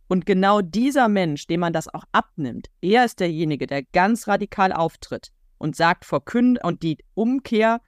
Und 0.08 0.26
genau 0.26 0.62
dieser 0.62 1.08
Mensch, 1.08 1.46
dem 1.46 1.60
man 1.60 1.72
das 1.72 1.88
auch 1.88 2.04
abnimmt, 2.12 2.67
er 2.82 3.06
ist 3.06 3.20
derjenige, 3.20 3.67
der 3.67 3.84
ganz 3.84 4.28
radikal 4.28 4.74
auftritt 4.74 5.30
und 5.60 5.76
sagt, 5.76 6.04
verkündet 6.04 6.63
und 6.63 6.82
die 6.82 6.98
Umkehr 7.13 7.80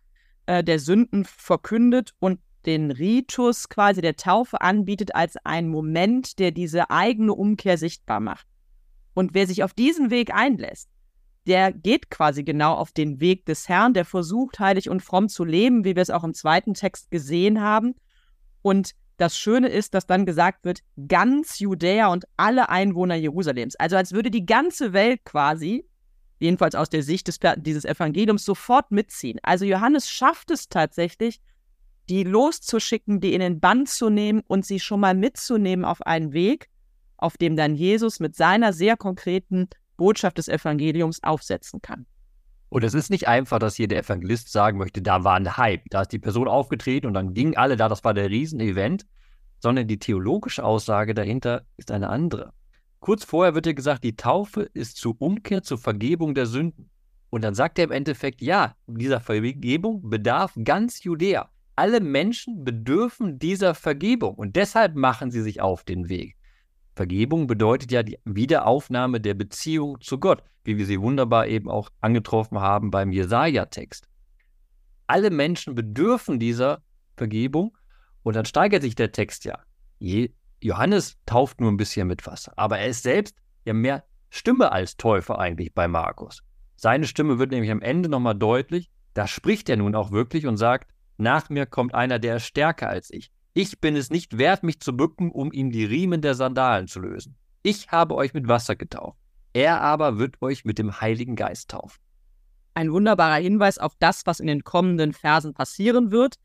äh, 0.46 0.64
der 0.64 0.78
Sünden 0.78 1.26
verkündet 1.26 2.14
und 2.20 2.40
den 2.68 2.92
Ritus 2.92 3.70
quasi 3.70 4.02
der 4.02 4.16
Taufe 4.16 4.62
anbietet 4.62 5.16
als 5.16 5.36
einen 5.38 5.70
Moment, 5.70 6.38
der 6.38 6.52
diese 6.52 6.92
eigene 6.92 7.34
Umkehr 7.34 7.80
sichtbar 7.80 8.20
macht. 8.20 8.46
Und 9.16 9.34
wer 9.34 9.48
sich 9.48 9.64
auf 9.64 9.74
diesen 9.74 10.12
Weg 10.12 10.32
einlässt, 10.32 10.90
der 11.46 11.72
geht 11.72 12.10
quasi 12.10 12.44
genau 12.44 12.74
auf 12.74 12.92
den 12.92 13.20
Weg 13.20 13.46
des 13.46 13.68
Herrn, 13.68 13.94
der 13.94 14.06
versucht, 14.06 14.60
heilig 14.60 14.90
und 14.90 15.02
fromm 15.02 15.30
zu 15.30 15.44
leben, 15.44 15.84
wie 15.84 15.96
wir 15.96 16.02
es 16.02 16.10
auch 16.10 16.24
im 16.24 16.34
zweiten 16.34 16.74
Text 16.74 17.12
gesehen 17.12 17.62
haben. 17.62 17.96
Und 18.62 18.96
das 19.18 19.38
Schöne 19.38 19.68
ist, 19.70 19.94
dass 19.94 20.08
dann 20.08 20.26
gesagt 20.26 20.66
wird, 20.66 20.80
ganz 21.08 21.60
Judäa 21.60 22.08
und 22.08 22.26
alle 22.38 22.70
Einwohner 22.70 23.16
Jerusalems. 23.16 23.76
Also 23.76 23.96
als 23.96 24.14
würde 24.14 24.32
die 24.32 24.46
ganze 24.46 24.94
Welt 24.94 25.24
quasi, 25.26 25.86
jedenfalls 26.40 26.76
aus 26.76 26.90
der 26.90 27.04
Sicht 27.04 27.28
des, 27.28 27.40
dieses 27.58 27.86
Evangeliums, 27.86 28.46
sofort 28.46 28.92
mitziehen. 28.92 29.40
Also 29.44 29.66
Johannes 29.66 30.10
schafft 30.10 30.50
es 30.50 30.68
tatsächlich, 30.70 31.42
die 32.10 32.24
loszuschicken, 32.24 33.22
die 33.22 33.34
in 33.34 33.40
den 33.40 33.60
Bann 33.60 33.86
zu 33.86 34.10
nehmen 34.10 34.42
und 34.48 34.66
sie 34.66 34.80
schon 34.80 35.00
mal 35.00 35.16
mitzunehmen 35.16 35.86
auf 35.86 36.02
einen 36.02 36.34
Weg, 36.34 36.70
auf 37.18 37.38
dem 37.38 37.56
dann 37.56 37.76
Jesus 37.76 38.20
mit 38.20 38.36
seiner 38.36 38.74
sehr 38.74 38.98
konkreten 38.98 39.70
Botschaft 40.04 40.38
des 40.38 40.50
Evangeliums 40.50 41.24
aufsetzen 41.24 41.82
kann. 41.82 42.06
Und 42.68 42.84
es 42.84 42.94
ist 42.94 43.10
nicht 43.10 43.30
einfach, 43.30 43.58
dass 43.58 43.78
hier 43.78 43.88
der 43.88 44.00
Evangelist 44.00 44.52
sagen 44.52 44.78
möchte, 44.78 45.02
da 45.02 45.24
war 45.24 45.36
ein 45.36 45.56
Hype, 45.56 45.84
da 45.92 46.02
ist 46.02 46.12
die 46.12 46.20
Person 46.20 46.50
aufgetreten 46.50 47.08
und 47.08 47.14
dann 47.14 47.34
gingen 47.34 47.56
alle 47.56 47.78
da, 47.78 47.88
das 47.88 48.04
war 48.04 48.14
der 48.14 48.30
Riesenevent, 48.30 49.06
sondern 49.60 49.88
die 49.88 50.00
theologische 50.00 50.66
Aussage 50.66 51.14
dahinter 51.14 51.64
ist 51.78 51.90
eine 51.90 52.10
andere. 52.10 52.52
Kurz 53.00 53.24
vorher 53.24 53.56
wird 53.56 53.66
ja 53.66 53.72
gesagt, 53.72 54.04
die 54.04 54.18
Taufe 54.18 54.64
ist 54.74 54.98
zur 54.98 55.16
Umkehr, 55.22 55.64
zur 55.64 55.78
Vergebung 55.78 56.36
der 56.36 56.48
Sünden. 56.48 56.90
Und 57.30 57.46
dann 57.46 57.56
sagt 57.56 57.80
er 57.80 57.86
im 57.86 57.92
Endeffekt, 57.92 58.42
ja, 58.42 58.76
dieser 58.88 59.22
Vergebung 59.22 60.10
bedarf 60.10 60.52
ganz 60.66 61.02
Judäa. 61.06 61.50
Alle 61.78 62.02
Menschen 62.02 62.66
bedürfen 62.66 63.40
dieser 63.40 63.74
Vergebung 63.74 64.36
und 64.36 64.58
deshalb 64.58 64.96
machen 64.96 65.32
sie 65.32 65.42
sich 65.42 65.62
auf 65.62 65.86
den 65.86 66.10
Weg. 66.10 66.36
Vergebung 66.96 67.48
bedeutet 67.48 67.92
ja 67.92 68.04
die 68.04 68.20
Wiederaufnahme 68.26 69.20
der 69.20 69.34
Beziehung 69.34 70.00
zu 70.02 70.20
Gott, 70.20 70.44
wie 70.64 70.78
wir 70.78 70.86
sie 70.86 71.02
wunderbar 71.02 71.48
eben 71.48 71.70
auch 71.70 71.90
angetroffen 72.02 72.60
haben 72.60 72.92
beim 72.92 73.12
Jesaja-Text. 73.12 74.08
Alle 75.08 75.32
Menschen 75.32 75.76
bedürfen 75.76 76.40
dieser 76.40 76.82
Vergebung 77.18 77.76
und 78.22 78.36
dann 78.36 78.46
steigert 78.46 78.84
sich 78.84 78.96
der 78.96 79.12
Text 79.12 79.46
ja. 79.46 79.60
Johannes 80.62 81.18
tauft 81.26 81.60
nur 81.60 81.72
ein 81.72 81.78
bisschen 81.78 82.08
mit 82.08 82.26
Wasser, 82.26 82.54
aber 82.56 82.80
er 82.80 82.88
ist 82.88 83.04
selbst 83.04 83.36
ja 83.66 83.74
mehr 83.74 84.04
Stimme 84.30 84.72
als 84.72 84.98
Täufer 84.98 85.38
eigentlich 85.38 85.74
bei 85.74 85.88
Markus. 85.88 86.42
Seine 86.76 87.06
Stimme 87.06 87.38
wird 87.38 87.52
nämlich 87.52 87.72
am 87.72 87.82
Ende 87.82 88.10
nochmal 88.10 88.36
deutlich. 88.36 88.90
Da 89.14 89.28
spricht 89.28 89.70
er 89.70 89.78
nun 89.78 89.94
auch 89.94 90.12
wirklich 90.12 90.48
und 90.48 90.58
sagt, 90.58 90.92
nach 91.18 91.50
mir 91.50 91.66
kommt 91.66 91.94
einer, 91.94 92.18
der 92.18 92.38
ist 92.38 92.46
stärker 92.46 92.90
als 92.90 93.12
ich. 93.12 93.32
Ich 93.56 93.80
bin 93.80 93.96
es 93.96 94.10
nicht 94.10 94.40
wert, 94.40 94.64
mich 94.64 94.80
zu 94.80 94.98
bücken, 94.98 95.32
um 95.32 95.52
ihm 95.52 95.72
die 95.72 95.86
Riemen 95.86 96.22
der 96.22 96.34
Sandalen 96.34 96.88
zu 96.88 97.00
lösen. 97.00 97.36
Ich 97.62 97.90
habe 97.90 98.16
euch 98.16 98.34
mit 98.34 98.48
Wasser 98.48 98.76
getauft. 98.76 99.20
Er 99.54 99.82
aber 99.82 100.18
wird 100.18 100.42
euch 100.42 100.66
mit 100.66 100.80
dem 100.80 101.00
Heiligen 101.00 101.36
Geist 101.36 101.70
taufen. 101.70 102.02
Ein 102.74 102.92
wunderbarer 102.92 103.36
Hinweis 103.36 103.78
auf 103.78 103.94
das, 104.00 104.26
was 104.26 104.40
in 104.40 104.48
den 104.48 104.64
kommenden 104.64 105.14
Versen 105.14 105.54
passieren 105.54 106.12
wird. 106.12 106.38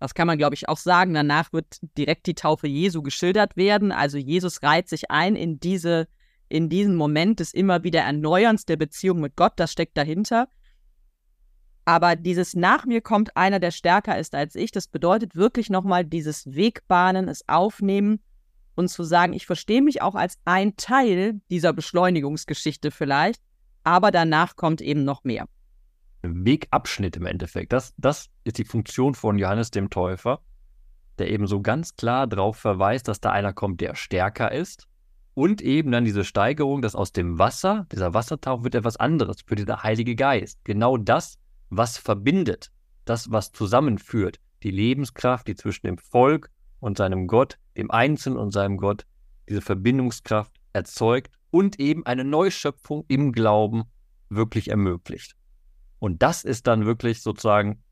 Das 0.00 0.14
kann 0.14 0.26
man, 0.26 0.38
glaube 0.38 0.54
ich, 0.54 0.68
auch 0.70 0.78
sagen. 0.78 1.12
Danach 1.12 1.52
wird 1.52 1.78
direkt 1.98 2.26
die 2.26 2.34
Taufe 2.34 2.66
Jesu 2.66 3.02
geschildert 3.02 3.56
werden. 3.56 3.92
Also 3.92 4.16
Jesus 4.16 4.62
reiht 4.62 4.88
sich 4.88 5.10
ein 5.10 5.36
in 5.36 5.60
diese, 5.60 6.08
in 6.48 6.70
diesen 6.70 6.96
Moment 6.96 7.40
des 7.40 7.52
immer 7.52 7.84
wieder 7.84 8.00
Erneuerns 8.00 8.64
der 8.64 8.76
Beziehung 8.76 9.20
mit 9.20 9.36
Gott. 9.36 9.52
Das 9.56 9.72
steckt 9.72 9.98
dahinter. 9.98 10.48
Aber 11.88 12.16
dieses 12.16 12.52
nach 12.52 12.84
mir 12.84 13.00
kommt 13.00 13.34
einer, 13.34 13.60
der 13.60 13.70
stärker 13.70 14.18
ist 14.18 14.34
als 14.34 14.54
ich, 14.56 14.72
das 14.72 14.88
bedeutet 14.88 15.36
wirklich 15.36 15.70
nochmal 15.70 16.04
dieses 16.04 16.44
Wegbahnen, 16.44 17.28
es 17.28 17.48
aufnehmen 17.48 18.20
und 18.74 18.88
zu 18.88 19.04
sagen, 19.04 19.32
ich 19.32 19.46
verstehe 19.46 19.80
mich 19.80 20.02
auch 20.02 20.14
als 20.14 20.36
ein 20.44 20.76
Teil 20.76 21.40
dieser 21.48 21.72
Beschleunigungsgeschichte 21.72 22.90
vielleicht, 22.90 23.40
aber 23.84 24.10
danach 24.10 24.54
kommt 24.54 24.82
eben 24.82 25.04
noch 25.04 25.24
mehr. 25.24 25.46
Wegabschnitt 26.20 27.16
im 27.16 27.24
Endeffekt. 27.24 27.72
Das, 27.72 27.94
das 27.96 28.26
ist 28.44 28.58
die 28.58 28.66
Funktion 28.66 29.14
von 29.14 29.38
Johannes 29.38 29.70
dem 29.70 29.88
Täufer, 29.88 30.40
der 31.18 31.30
eben 31.30 31.46
so 31.46 31.62
ganz 31.62 31.96
klar 31.96 32.26
darauf 32.26 32.58
verweist, 32.58 33.08
dass 33.08 33.22
da 33.22 33.30
einer 33.30 33.54
kommt, 33.54 33.80
der 33.80 33.94
stärker 33.94 34.52
ist. 34.52 34.88
Und 35.32 35.62
eben 35.62 35.90
dann 35.90 36.04
diese 36.04 36.24
Steigerung, 36.24 36.82
dass 36.82 36.94
aus 36.94 37.12
dem 37.14 37.38
Wasser, 37.38 37.86
dieser 37.92 38.12
Wassertauch 38.12 38.62
wird 38.62 38.74
etwas 38.74 38.98
anderes, 38.98 39.38
für 39.46 39.54
dieser 39.54 39.84
Heilige 39.84 40.16
Geist. 40.16 40.58
Genau 40.64 40.98
das, 40.98 41.38
was 41.70 41.98
verbindet, 41.98 42.70
das, 43.04 43.30
was 43.30 43.52
zusammenführt, 43.52 44.40
die 44.62 44.70
Lebenskraft, 44.70 45.46
die 45.46 45.54
zwischen 45.54 45.86
dem 45.86 45.98
Volk 45.98 46.50
und 46.80 46.98
seinem 46.98 47.26
Gott, 47.26 47.58
dem 47.76 47.90
Einzelnen 47.90 48.38
und 48.38 48.52
seinem 48.52 48.76
Gott, 48.76 49.06
diese 49.48 49.60
Verbindungskraft 49.60 50.52
erzeugt 50.72 51.32
und 51.50 51.80
eben 51.80 52.04
eine 52.06 52.24
Neuschöpfung 52.24 53.04
im 53.08 53.32
Glauben 53.32 53.84
wirklich 54.28 54.68
ermöglicht. 54.68 55.34
Und 55.98 56.22
das 56.22 56.44
ist 56.44 56.66
dann 56.66 56.84
wirklich 56.84 57.22
sozusagen 57.22 57.82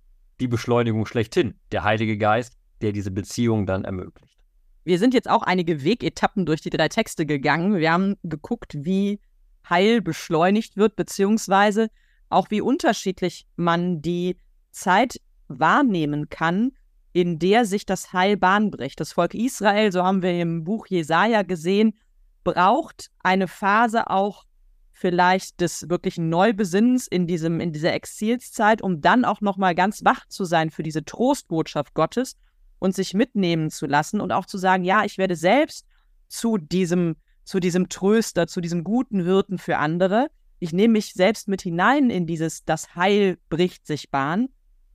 die 0.41 0.49
Beschleunigung 0.49 1.07
schlechthin, 1.07 1.55
der 1.73 1.83
Heilige 1.83 2.19
Geist, 2.19 2.57
der 2.83 2.93
diese 2.93 3.11
Beziehung 3.11 3.67
dann 3.67 3.85
ermöglicht. 3.85 4.37
Wir 4.85 4.99
sind 4.99 5.15
jetzt 5.15 5.29
auch 5.29 5.43
einige 5.43 5.83
Wegetappen 5.83 6.47
durch 6.47 6.61
die 6.61 6.71
drei 6.71 6.89
Texte 6.89 7.27
gegangen. 7.27 7.77
Wir 7.77 7.93
haben 7.93 8.17
geguckt, 8.23 8.77
wie 8.79 9.21
Heil 9.69 10.01
beschleunigt 10.01 10.77
wird, 10.77 10.95
beziehungsweise 10.95 11.89
auch 12.29 12.51
wie 12.51 12.61
unterschiedlich 12.61 13.47
man 13.57 14.03
die 14.03 14.37
Zeit 14.71 15.21
wahrnehmen 15.49 16.29
kann, 16.29 16.73
in 17.13 17.39
der 17.39 17.65
sich 17.65 17.87
das 17.87 18.13
Heil 18.13 18.37
Bahn 18.37 18.71
bricht. 18.71 19.01
Das 19.01 19.13
Volk 19.13 19.35
Israel, 19.35 19.91
so 19.91 20.03
haben 20.03 20.23
wir 20.23 20.39
im 20.41 20.65
Buch 20.65 20.87
Jesaja 20.87 21.43
gesehen, 21.43 21.99
braucht 22.45 23.11
eine 23.23 23.49
Phase 23.49 24.11
auch 24.11 24.45
vielleicht 24.93 25.61
des 25.61 25.89
wirklichen 25.89 26.29
Neubesinnens 26.29 27.07
in 27.07 27.27
diesem 27.27 27.61
in 27.61 27.73
dieser 27.73 27.93
Exilszeit, 27.93 28.81
um 28.81 29.01
dann 29.01 29.25
auch 29.25 29.41
noch 29.41 29.57
mal 29.57 29.75
ganz 29.75 30.05
wach 30.05 30.27
zu 30.29 30.45
sein 30.45 30.71
für 30.71 30.83
diese 30.83 31.05
Trostbotschaft 31.05 31.95
Gottes 31.95 32.37
und 32.79 32.95
sich 32.95 33.15
mitnehmen 33.15 33.71
zu 33.71 33.87
lassen 33.87 34.21
und 34.21 34.33
auch 34.33 34.47
zu 34.47 34.59
sagen, 34.59 34.85
ja, 34.85 35.05
ich 35.05 35.19
werde 35.19 35.37
selbst 35.37 35.87
zu 36.29 36.57
diesem 36.57 37.17
zu 37.45 37.61
diesem 37.61 37.89
Tröster, 37.89 38.47
zu 38.47 38.61
diesem 38.61 38.85
guten 38.85 39.25
Wirten 39.25 39.59
für 39.59 39.79
andere. 39.79 40.29
Ich 40.59 40.73
nehme 40.73 40.93
mich 40.93 41.13
selbst 41.13 41.49
mit 41.49 41.63
hinein 41.63 42.11
in 42.11 42.27
dieses 42.27 42.65
das 42.65 42.95
Heil 42.95 43.39
bricht 43.49 43.87
sich 43.87 44.11
Bahn. 44.11 44.49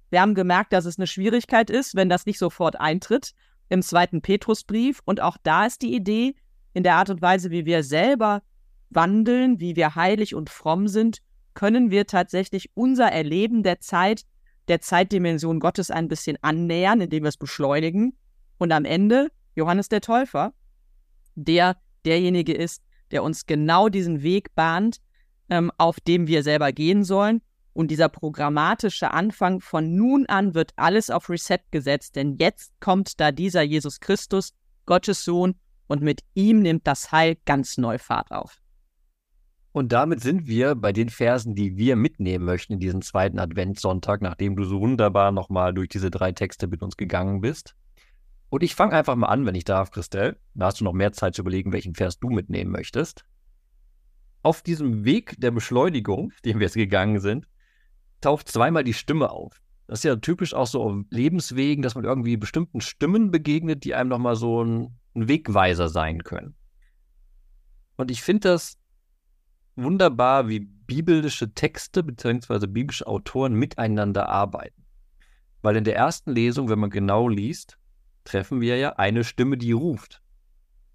Wir 0.09 0.21
haben 0.21 0.35
gemerkt, 0.35 0.73
dass 0.73 0.85
es 0.85 0.97
eine 0.97 1.07
Schwierigkeit 1.07 1.69
ist, 1.69 1.95
wenn 1.95 2.09
das 2.09 2.25
nicht 2.25 2.39
sofort 2.39 2.79
eintritt 2.79 3.33
im 3.69 3.81
zweiten 3.81 4.21
Petrusbrief 4.21 4.99
und 5.05 5.21
auch 5.21 5.37
da 5.43 5.65
ist 5.65 5.81
die 5.81 5.95
Idee, 5.95 6.35
in 6.73 6.83
der 6.83 6.95
Art 6.95 7.09
und 7.09 7.21
Weise, 7.21 7.51
wie 7.51 7.65
wir 7.65 7.83
selber 7.83 8.41
wandeln, 8.89 9.59
wie 9.59 9.75
wir 9.75 9.95
heilig 9.95 10.35
und 10.35 10.49
fromm 10.49 10.87
sind, 10.87 11.19
können 11.53 11.91
wir 11.91 12.07
tatsächlich 12.07 12.71
unser 12.73 13.11
Erleben 13.11 13.63
der 13.63 13.79
Zeit, 13.79 14.23
der 14.67 14.81
Zeitdimension 14.81 15.59
Gottes 15.59 15.91
ein 15.91 16.07
bisschen 16.07 16.37
annähern, 16.41 17.01
indem 17.01 17.23
wir 17.23 17.29
es 17.29 17.37
beschleunigen. 17.37 18.17
Und 18.57 18.71
am 18.71 18.85
Ende 18.85 19.31
Johannes 19.55 19.89
der 19.89 20.01
Täufer, 20.01 20.53
der 21.35 21.77
derjenige 22.05 22.53
ist, 22.53 22.83
der 23.11 23.23
uns 23.23 23.45
genau 23.45 23.89
diesen 23.89 24.23
Weg 24.23 24.55
bahnt, 24.55 25.01
ähm, 25.51 25.71
auf 25.77 25.99
dem 25.99 26.25
wir 26.25 26.41
selber 26.41 26.71
gehen 26.71 27.03
sollen. 27.03 27.41
Und 27.73 27.91
dieser 27.91 28.09
programmatische 28.09 29.11
Anfang 29.11 29.61
von 29.61 29.95
nun 29.95 30.25
an 30.25 30.55
wird 30.55 30.73
alles 30.77 31.09
auf 31.09 31.29
Reset 31.29 31.59
gesetzt, 31.69 32.15
denn 32.15 32.37
jetzt 32.37 32.73
kommt 32.79 33.19
da 33.19 33.31
dieser 33.31 33.61
Jesus 33.61 33.99
Christus, 33.99 34.53
Gottes 34.85 35.23
Sohn, 35.23 35.55
und 35.87 36.01
mit 36.01 36.21
ihm 36.33 36.61
nimmt 36.61 36.87
das 36.87 37.11
Heil 37.11 37.37
ganz 37.45 37.77
neu 37.77 37.97
Fahrt 37.97 38.31
auf. 38.31 38.61
Und 39.73 39.91
damit 39.93 40.21
sind 40.21 40.47
wir 40.47 40.75
bei 40.75 40.91
den 40.91 41.09
Versen, 41.09 41.55
die 41.55 41.77
wir 41.77 41.95
mitnehmen 41.95 42.43
möchten 42.43 42.73
in 42.73 42.79
diesen 42.79 43.01
zweiten 43.01 43.39
Adventssonntag, 43.39 44.21
nachdem 44.21 44.55
du 44.55 44.63
so 44.63 44.81
wunderbar 44.81 45.31
nochmal 45.31 45.73
durch 45.73 45.87
diese 45.89 46.11
drei 46.11 46.33
Texte 46.33 46.67
mit 46.67 46.81
uns 46.81 46.97
gegangen 46.97 47.39
bist. 47.39 47.75
Und 48.49 48.63
ich 48.63 48.75
fange 48.75 48.93
einfach 48.93 49.15
mal 49.15 49.27
an, 49.27 49.45
wenn 49.45 49.55
ich 49.55 49.63
darf, 49.63 49.91
Christelle. 49.91 50.37
Da 50.55 50.65
hast 50.65 50.81
du 50.81 50.83
noch 50.83 50.93
mehr 50.93 51.13
Zeit 51.13 51.35
zu 51.35 51.41
überlegen, 51.41 51.71
welchen 51.71 51.95
Vers 51.95 52.19
du 52.19 52.29
mitnehmen 52.29 52.71
möchtest. 52.71 53.25
Auf 54.43 54.61
diesem 54.61 55.05
Weg 55.05 55.35
der 55.39 55.51
Beschleunigung, 55.51 56.31
den 56.45 56.59
wir 56.59 56.65
jetzt 56.65 56.75
gegangen 56.75 57.19
sind, 57.19 57.47
taucht 58.21 58.47
zweimal 58.47 58.83
die 58.83 58.93
Stimme 58.93 59.29
auf. 59.29 59.61
Das 59.87 59.99
ist 59.99 60.03
ja 60.03 60.15
typisch 60.15 60.53
auch 60.53 60.67
so 60.67 60.83
auf 60.83 60.95
Lebenswegen, 61.09 61.81
dass 61.81 61.95
man 61.95 62.05
irgendwie 62.05 62.37
bestimmten 62.37 62.79
Stimmen 62.79 63.31
begegnet, 63.31 63.83
die 63.83 63.93
einem 63.93 64.09
nochmal 64.09 64.35
so 64.35 64.63
ein 64.63 64.95
ein 65.15 65.27
Wegweiser 65.27 65.89
sein 65.89 66.23
können. 66.23 66.55
Und 67.97 68.11
ich 68.11 68.21
finde 68.21 68.49
das 68.49 68.77
wunderbar, 69.75 70.47
wie 70.47 70.59
biblische 70.59 71.53
Texte 71.53 72.03
bzw. 72.03 72.67
biblische 72.67 73.07
Autoren 73.07 73.53
miteinander 73.53 74.29
arbeiten. 74.29 74.85
Weil 75.61 75.75
in 75.75 75.83
der 75.83 75.95
ersten 75.95 76.31
Lesung, 76.31 76.69
wenn 76.69 76.79
man 76.79 76.89
genau 76.89 77.27
liest, 77.27 77.77
treffen 78.23 78.61
wir 78.61 78.77
ja 78.77 78.93
eine 78.93 79.23
Stimme, 79.23 79.57
die 79.57 79.71
ruft. 79.71 80.21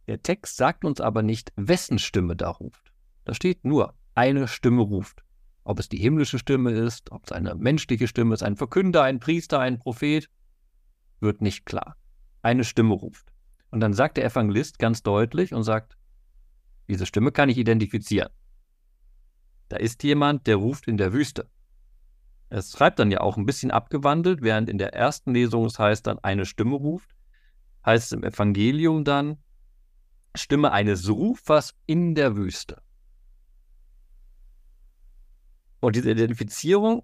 Der 0.09 0.23
Text 0.23 0.57
sagt 0.57 0.85
uns 0.85 1.01
aber 1.01 1.23
nicht, 1.23 1.53
wessen 1.57 1.99
Stimme 1.99 2.37
da 2.37 2.51
ruft. 2.51 2.93
Da 3.27 3.35
steht 3.35 3.65
nur, 3.65 3.93
eine 4.15 4.47
Stimme 4.47 4.83
ruft. 4.83 5.25
Ob 5.65 5.81
es 5.81 5.89
die 5.89 5.99
himmlische 5.99 6.39
Stimme 6.39 6.71
ist, 6.71 7.11
ob 7.11 7.25
es 7.25 7.33
eine 7.33 7.57
menschliche 7.57 8.07
Stimme 8.07 8.33
ist, 8.33 8.45
ein 8.45 8.55
Verkünder, 8.55 9.03
ein 9.03 9.19
Priester, 9.19 9.59
ein 9.59 9.81
Prophet, 9.81 10.31
wird 11.19 11.43
nicht 11.43 11.67
klar. 11.67 11.97
Eine 12.43 12.63
Stimme 12.63 12.95
ruft. 12.95 13.33
Und 13.71 13.81
dann 13.81 13.95
sagt 13.95 14.17
der 14.17 14.25
Evangelist 14.25 14.79
ganz 14.79 15.03
deutlich 15.03 15.53
und 15.53 15.65
sagt, 15.65 15.99
diese 16.87 17.05
Stimme 17.05 17.33
kann 17.33 17.49
ich 17.49 17.59
identifizieren. 17.59 18.31
Da 19.71 19.77
ist 19.77 20.05
jemand, 20.05 20.47
der 20.47 20.55
ruft 20.55 20.87
in 20.87 20.97
der 20.97 21.13
Wüste. 21.13 21.51
Es 22.49 22.71
schreibt 22.71 23.01
dann 23.01 23.11
ja 23.11 23.23
auch 23.23 23.37
ein 23.37 23.45
bisschen 23.45 23.73
abgewandelt, 23.73 24.41
während 24.41 24.71
in 24.71 24.79
der 24.79 24.95
ersten 24.95 25.35
Lesung 25.35 25.65
es 25.65 25.81
heißt 25.81 26.07
dann 26.07 26.21
eine 26.21 26.47
Stimme 26.47 26.77
ruft, 26.77 27.11
heißt 27.85 28.07
es 28.07 28.13
im 28.13 28.23
Evangelium 28.23 29.03
dann 29.03 29.39
Stimme 30.37 30.71
eines 30.71 31.09
Rufers 31.09 31.75
in 31.87 32.15
der 32.15 32.37
Wüste. 32.37 32.86
Und 35.81 35.97
diese 35.97 36.11
Identifizierung 36.11 37.03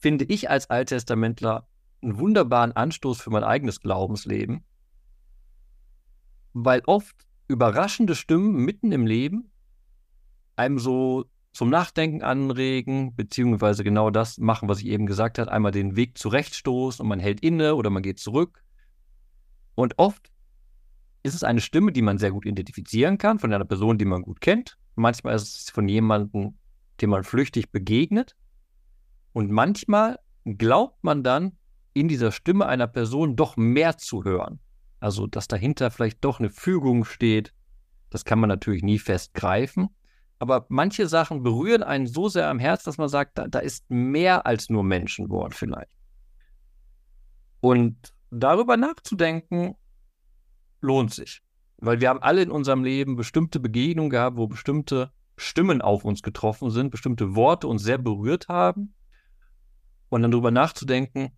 finde 0.00 0.24
ich 0.24 0.50
als 0.50 0.70
Alttestamentler 0.70 1.66
einen 2.02 2.18
wunderbaren 2.18 2.72
Anstoß 2.72 3.20
für 3.20 3.30
mein 3.30 3.44
eigenes 3.44 3.80
Glaubensleben, 3.80 4.64
weil 6.52 6.82
oft 6.86 7.16
überraschende 7.48 8.14
Stimmen 8.14 8.64
mitten 8.64 8.92
im 8.92 9.06
Leben 9.06 9.50
einem 10.56 10.78
so 10.78 11.24
zum 11.52 11.70
Nachdenken 11.70 12.22
anregen, 12.22 13.14
beziehungsweise 13.16 13.82
genau 13.82 14.10
das 14.10 14.38
machen, 14.38 14.68
was 14.68 14.80
ich 14.80 14.86
eben 14.86 15.06
gesagt 15.06 15.38
habe, 15.38 15.50
einmal 15.50 15.72
den 15.72 15.96
Weg 15.96 16.18
zurechtstoßen 16.18 17.02
und 17.02 17.08
man 17.08 17.20
hält 17.20 17.40
inne 17.40 17.74
oder 17.74 17.90
man 17.90 18.02
geht 18.02 18.18
zurück. 18.18 18.62
Und 19.74 19.98
oft 19.98 20.30
ist 21.22 21.34
es 21.34 21.42
eine 21.42 21.60
Stimme, 21.60 21.92
die 21.92 22.02
man 22.02 22.18
sehr 22.18 22.32
gut 22.32 22.46
identifizieren 22.46 23.18
kann, 23.18 23.38
von 23.38 23.52
einer 23.52 23.64
Person, 23.64 23.98
die 23.98 24.04
man 24.04 24.22
gut 24.22 24.40
kennt. 24.40 24.78
Manchmal 24.94 25.34
ist 25.34 25.62
es 25.62 25.70
von 25.70 25.88
jemandem, 25.88 26.54
dem 27.00 27.10
man 27.10 27.24
flüchtig 27.24 27.70
begegnet. 27.70 28.36
Und 29.32 29.50
manchmal 29.50 30.18
glaubt 30.44 31.02
man 31.04 31.22
dann, 31.22 31.52
in 31.94 32.08
dieser 32.08 32.32
Stimme 32.32 32.66
einer 32.66 32.86
Person 32.86 33.36
doch 33.36 33.56
mehr 33.56 33.98
zu 33.98 34.24
hören. 34.24 34.60
Also, 35.00 35.26
dass 35.26 35.48
dahinter 35.48 35.90
vielleicht 35.90 36.24
doch 36.24 36.38
eine 36.38 36.50
Fügung 36.50 37.04
steht, 37.04 37.52
das 38.10 38.24
kann 38.24 38.38
man 38.38 38.48
natürlich 38.48 38.82
nie 38.82 38.98
festgreifen. 38.98 39.88
Aber 40.38 40.66
manche 40.68 41.08
Sachen 41.08 41.42
berühren 41.42 41.82
einen 41.82 42.06
so 42.06 42.28
sehr 42.28 42.48
am 42.48 42.58
Herz, 42.58 42.84
dass 42.84 42.98
man 42.98 43.08
sagt, 43.08 43.38
da, 43.38 43.48
da 43.48 43.58
ist 43.58 43.90
mehr 43.90 44.46
als 44.46 44.70
nur 44.70 44.84
Menschenwort 44.84 45.54
vielleicht. 45.54 45.90
Und 47.60 48.14
darüber 48.30 48.76
nachzudenken, 48.76 49.74
lohnt 50.80 51.12
sich. 51.12 51.42
Weil 51.78 52.00
wir 52.00 52.08
haben 52.08 52.22
alle 52.22 52.42
in 52.42 52.50
unserem 52.50 52.84
Leben 52.84 53.16
bestimmte 53.16 53.60
Begegnungen 53.60 54.10
gehabt, 54.10 54.36
wo 54.36 54.46
bestimmte 54.46 55.12
Stimmen 55.38 55.80
auf 55.80 56.04
uns 56.04 56.22
getroffen 56.22 56.70
sind, 56.70 56.90
bestimmte 56.90 57.34
Worte 57.34 57.68
uns 57.68 57.82
sehr 57.82 57.98
berührt 57.98 58.48
haben. 58.48 58.94
Und 60.08 60.22
dann 60.22 60.30
darüber 60.30 60.50
nachzudenken, 60.50 61.30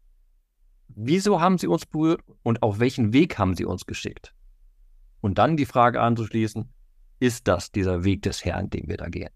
wieso 0.88 1.40
haben 1.40 1.58
sie 1.58 1.66
uns 1.66 1.86
berührt 1.86 2.22
und 2.42 2.62
auf 2.62 2.80
welchen 2.80 3.12
Weg 3.12 3.38
haben 3.38 3.54
sie 3.54 3.64
uns 3.64 3.86
geschickt? 3.86 4.34
Und 5.20 5.38
dann 5.38 5.56
die 5.56 5.66
Frage 5.66 6.00
anzuschließen, 6.00 6.72
ist 7.18 7.46
das 7.46 7.70
dieser 7.70 8.04
Weg 8.04 8.22
des 8.22 8.44
Herrn, 8.44 8.70
den 8.70 8.88
wir 8.88 8.96
da 8.96 9.08
gehen? 9.08 9.30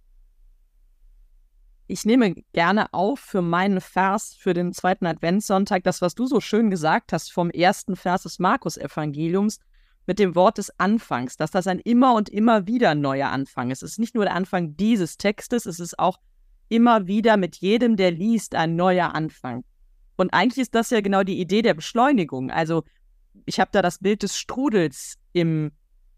Ich 1.87 2.07
nehme 2.07 2.35
gerne 2.55 2.93
auf 2.95 3.21
für 3.21 3.43
meinen 3.43 3.83
Vers 3.83 4.35
für 4.39 4.55
den 4.55 4.73
zweiten 4.73 5.05
Adventssonntag, 5.05 5.85
das, 5.85 6.01
was 6.01 6.15
du 6.15 6.27
so 6.27 6.41
schön 6.41 6.71
gesagt 6.71 7.13
hast 7.13 7.31
vom 7.31 7.51
ersten 7.51 7.95
Vers 7.95 8.23
des 8.23 8.39
Markus-Evangeliums 8.39 9.61
mit 10.07 10.19
dem 10.19 10.35
Wort 10.35 10.59
des 10.59 10.79
Anfangs, 10.79 11.37
dass 11.37 11.51
das 11.51 11.67
ein 11.67 11.79
immer 11.79 12.15
und 12.15 12.29
immer 12.29 12.67
wieder 12.67 12.95
neuer 12.95 13.31
Anfang 13.31 13.71
ist. 13.71 13.83
Es 13.83 13.93
ist 13.93 13.99
nicht 13.99 14.15
nur 14.15 14.25
der 14.25 14.35
Anfang 14.35 14.77
dieses 14.77 15.17
Textes, 15.17 15.67
es 15.67 15.81
ist 15.81 15.99
auch 15.99 16.19
immer 16.69 17.07
wieder 17.07 17.37
mit 17.37 17.57
jedem, 17.57 17.97
der 17.97 18.11
liest, 18.11 18.55
ein 18.55 18.77
neuer 18.77 19.15
Anfang. 19.15 19.65
Und 20.17 20.33
eigentlich 20.33 20.63
ist 20.63 20.75
das 20.75 20.91
ja 20.91 21.01
genau 21.01 21.23
die 21.23 21.41
Idee 21.41 21.63
der 21.63 21.75
Beschleunigung. 21.75 22.51
Also 22.51 22.85
ich 23.47 23.61
habe 23.61 23.71
da 23.73 23.83
das 23.83 23.99
Bild 23.99 24.23
des 24.23 24.37
Strudels 24.37 25.17
im, 25.33 25.73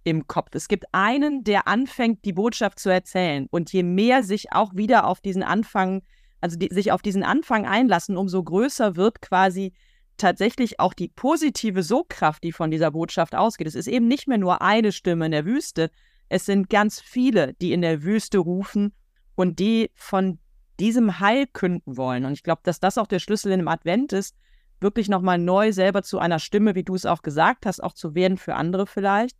im 0.04 0.26
Kopf. 0.26 0.50
Es 0.52 0.68
gibt 0.68 0.84
einen, 0.92 1.44
der 1.44 1.66
anfängt, 1.66 2.24
die 2.24 2.32
Botschaft 2.32 2.78
zu 2.78 2.90
erzählen. 2.90 3.46
Und 3.50 3.72
je 3.72 3.82
mehr 3.82 4.22
sich 4.22 4.52
auch 4.52 4.74
wieder 4.74 5.06
auf 5.06 5.20
diesen 5.20 5.42
Anfang 5.42 6.02
also 6.40 6.56
die, 6.56 6.68
sich 6.72 6.92
auf 6.92 7.02
diesen 7.02 7.24
Anfang 7.24 7.66
einlassen, 7.66 8.16
umso 8.16 8.42
größer 8.42 8.96
wird 8.96 9.20
quasi 9.20 9.72
tatsächlich 10.16 10.80
auch 10.80 10.94
die 10.94 11.08
positive 11.08 11.82
Sogkraft, 11.82 12.42
die 12.42 12.52
von 12.52 12.70
dieser 12.70 12.90
Botschaft 12.90 13.34
ausgeht. 13.34 13.66
Es 13.66 13.74
ist 13.74 13.88
eben 13.88 14.08
nicht 14.08 14.28
mehr 14.28 14.38
nur 14.38 14.62
eine 14.62 14.92
Stimme 14.92 15.26
in 15.26 15.32
der 15.32 15.44
Wüste, 15.44 15.90
es 16.28 16.46
sind 16.46 16.68
ganz 16.68 17.00
viele, 17.00 17.54
die 17.54 17.72
in 17.72 17.82
der 17.82 18.02
Wüste 18.02 18.38
rufen 18.38 18.92
und 19.34 19.58
die 19.58 19.90
von 19.94 20.38
diesem 20.80 21.20
Heil 21.20 21.46
künden 21.46 21.96
wollen. 21.96 22.24
Und 22.24 22.32
ich 22.32 22.42
glaube, 22.42 22.62
dass 22.64 22.80
das 22.80 22.98
auch 22.98 23.06
der 23.06 23.20
Schlüssel 23.20 23.52
in 23.52 23.60
dem 23.60 23.68
Advent 23.68 24.12
ist, 24.12 24.34
wirklich 24.80 25.08
nochmal 25.08 25.38
neu 25.38 25.72
selber 25.72 26.02
zu 26.02 26.18
einer 26.18 26.38
Stimme, 26.38 26.74
wie 26.74 26.84
du 26.84 26.94
es 26.94 27.06
auch 27.06 27.22
gesagt 27.22 27.64
hast, 27.64 27.82
auch 27.82 27.94
zu 27.94 28.14
werden 28.14 28.36
für 28.36 28.54
andere 28.54 28.86
vielleicht 28.86 29.36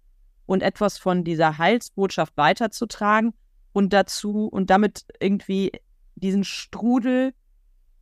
und 0.46 0.62
etwas 0.62 0.96
von 0.96 1.24
dieser 1.24 1.58
Heilsbotschaft 1.58 2.36
weiterzutragen 2.36 3.34
und 3.72 3.92
dazu 3.92 4.46
und 4.46 4.70
damit 4.70 5.04
irgendwie 5.20 5.72
diesen 6.14 6.44
Strudel 6.44 7.34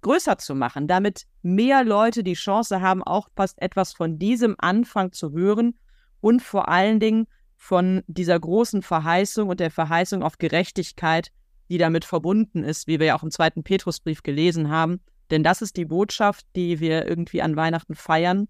größer 0.05 0.39
zu 0.39 0.55
machen, 0.55 0.87
damit 0.87 1.25
mehr 1.43 1.83
Leute 1.83 2.23
die 2.23 2.35
Chance 2.35 2.81
haben, 2.81 3.03
auch 3.03 3.29
fast 3.35 3.61
etwas 3.61 3.93
von 3.93 4.19
diesem 4.19 4.55
Anfang 4.59 5.11
zu 5.11 5.33
hören 5.33 5.77
und 6.21 6.41
vor 6.41 6.69
allen 6.69 7.01
Dingen 7.01 7.27
von 7.57 8.03
dieser 8.07 8.39
großen 8.39 8.83
Verheißung 8.83 9.49
und 9.49 9.59
der 9.59 9.71
Verheißung 9.71 10.23
auf 10.23 10.39
Gerechtigkeit, 10.39 11.31
die 11.69 11.79
damit 11.79 12.05
verbunden 12.05 12.63
ist, 12.63 12.87
wie 12.87 13.01
wir 13.01 13.07
ja 13.07 13.17
auch 13.17 13.23
im 13.23 13.31
zweiten 13.31 13.65
Petrusbrief 13.65 14.23
gelesen 14.23 14.69
haben. 14.71 15.01
Denn 15.31 15.43
das 15.43 15.63
ist 15.63 15.77
die 15.77 15.87
Botschaft, 15.87 16.47
die 16.55 16.79
wir 16.81 17.07
irgendwie 17.07 17.41
an 17.41 17.57
Weihnachten 17.57 17.95
feiern. 17.95 18.49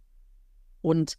Und 0.83 1.15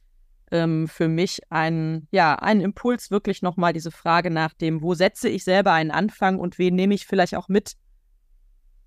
ähm, 0.52 0.88
für 0.88 1.08
mich 1.08 1.40
ein, 1.50 2.08
ja, 2.12 2.36
ein 2.36 2.60
Impuls, 2.60 3.10
wirklich 3.10 3.42
nochmal 3.42 3.72
diese 3.72 3.92
Frage 3.92 4.30
nach 4.30 4.54
dem, 4.54 4.82
wo 4.82 4.94
setze 4.94 5.30
ich 5.30 5.46
selber 5.46 5.72
einen 5.72 5.92
Anfang 5.92 6.40
und 6.40 6.60
wen 6.60 6.76
nehme 6.76 6.94
ich 6.94 7.08
vielleicht 7.08 7.36
auch 7.36 7.48
mit 7.48 7.76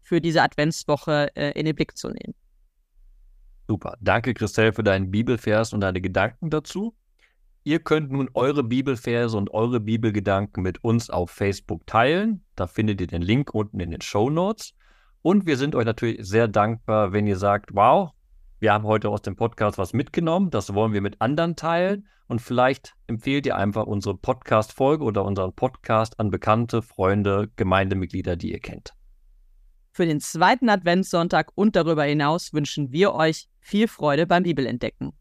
für 0.09 0.23
diese 0.23 0.43
Adventswoche 0.43 1.29
äh, 1.37 1.53
in 1.53 1.67
den 1.67 1.75
Blick 1.75 1.97
zu 1.97 2.09
nehmen. 2.09 2.35
Super. 3.69 3.99
Danke, 4.01 4.33
Christelle, 4.33 4.73
für 4.73 4.83
deinen 4.83 5.11
Bibelvers 5.11 5.75
und 5.75 5.83
deine 5.83 6.01
Gedanken 6.01 6.49
dazu. 6.49 6.95
Ihr 7.65 7.81
könnt 7.81 8.11
nun 8.11 8.31
eure 8.33 8.65
Bibelverse 8.65 9.37
und 9.37 9.53
eure 9.53 9.81
Bibelgedanken 9.81 10.63
mit 10.63 10.83
uns 10.83 11.11
auf 11.11 11.31
Facebook 11.31 11.87
teilen. 11.87 12.43
Da 12.57 12.67
findet 12.67 13.03
ihr 13.03 13.07
den 13.07 13.21
Link 13.21 13.53
unten 13.53 13.81
in 13.81 13.91
den 13.91 14.01
Show 14.01 14.31
Notes. 14.31 14.73
Und 15.21 15.45
wir 15.45 15.59
sind 15.59 15.75
euch 15.75 15.85
natürlich 15.85 16.27
sehr 16.27 16.49
dankbar, 16.49 17.13
wenn 17.13 17.27
ihr 17.27 17.37
sagt, 17.37 17.75
wow, 17.75 18.13
wir 18.61 18.73
haben 18.73 18.85
heute 18.85 19.11
aus 19.11 19.21
dem 19.21 19.37
Podcast 19.37 19.77
was 19.77 19.93
mitgenommen, 19.93 20.51
das 20.51 20.73
wollen 20.73 20.95
wir 20.95 21.03
mit 21.03 21.21
anderen 21.21 21.55
teilen. 21.55 22.09
Und 22.27 22.41
vielleicht 22.41 22.95
empfehlt 23.07 23.45
ihr 23.45 23.57
einfach 23.57 23.87
unsere 23.87 24.17
Podcast-Folge 24.17 25.05
oder 25.05 25.25
unseren 25.25 25.53
Podcast 25.53 26.19
an 26.19 26.31
bekannte 26.31 26.81
Freunde, 26.81 27.51
Gemeindemitglieder, 27.57 28.37
die 28.37 28.53
ihr 28.53 28.61
kennt. 28.61 28.95
Für 29.99 30.07
den 30.07 30.21
zweiten 30.21 30.69
Adventssonntag 30.69 31.51
und 31.57 31.75
darüber 31.75 32.05
hinaus 32.05 32.53
wünschen 32.53 32.93
wir 32.93 33.15
euch 33.15 33.49
viel 33.59 33.89
Freude 33.89 34.29
beim 34.29 34.45
Bibelentdecken. 34.45 35.13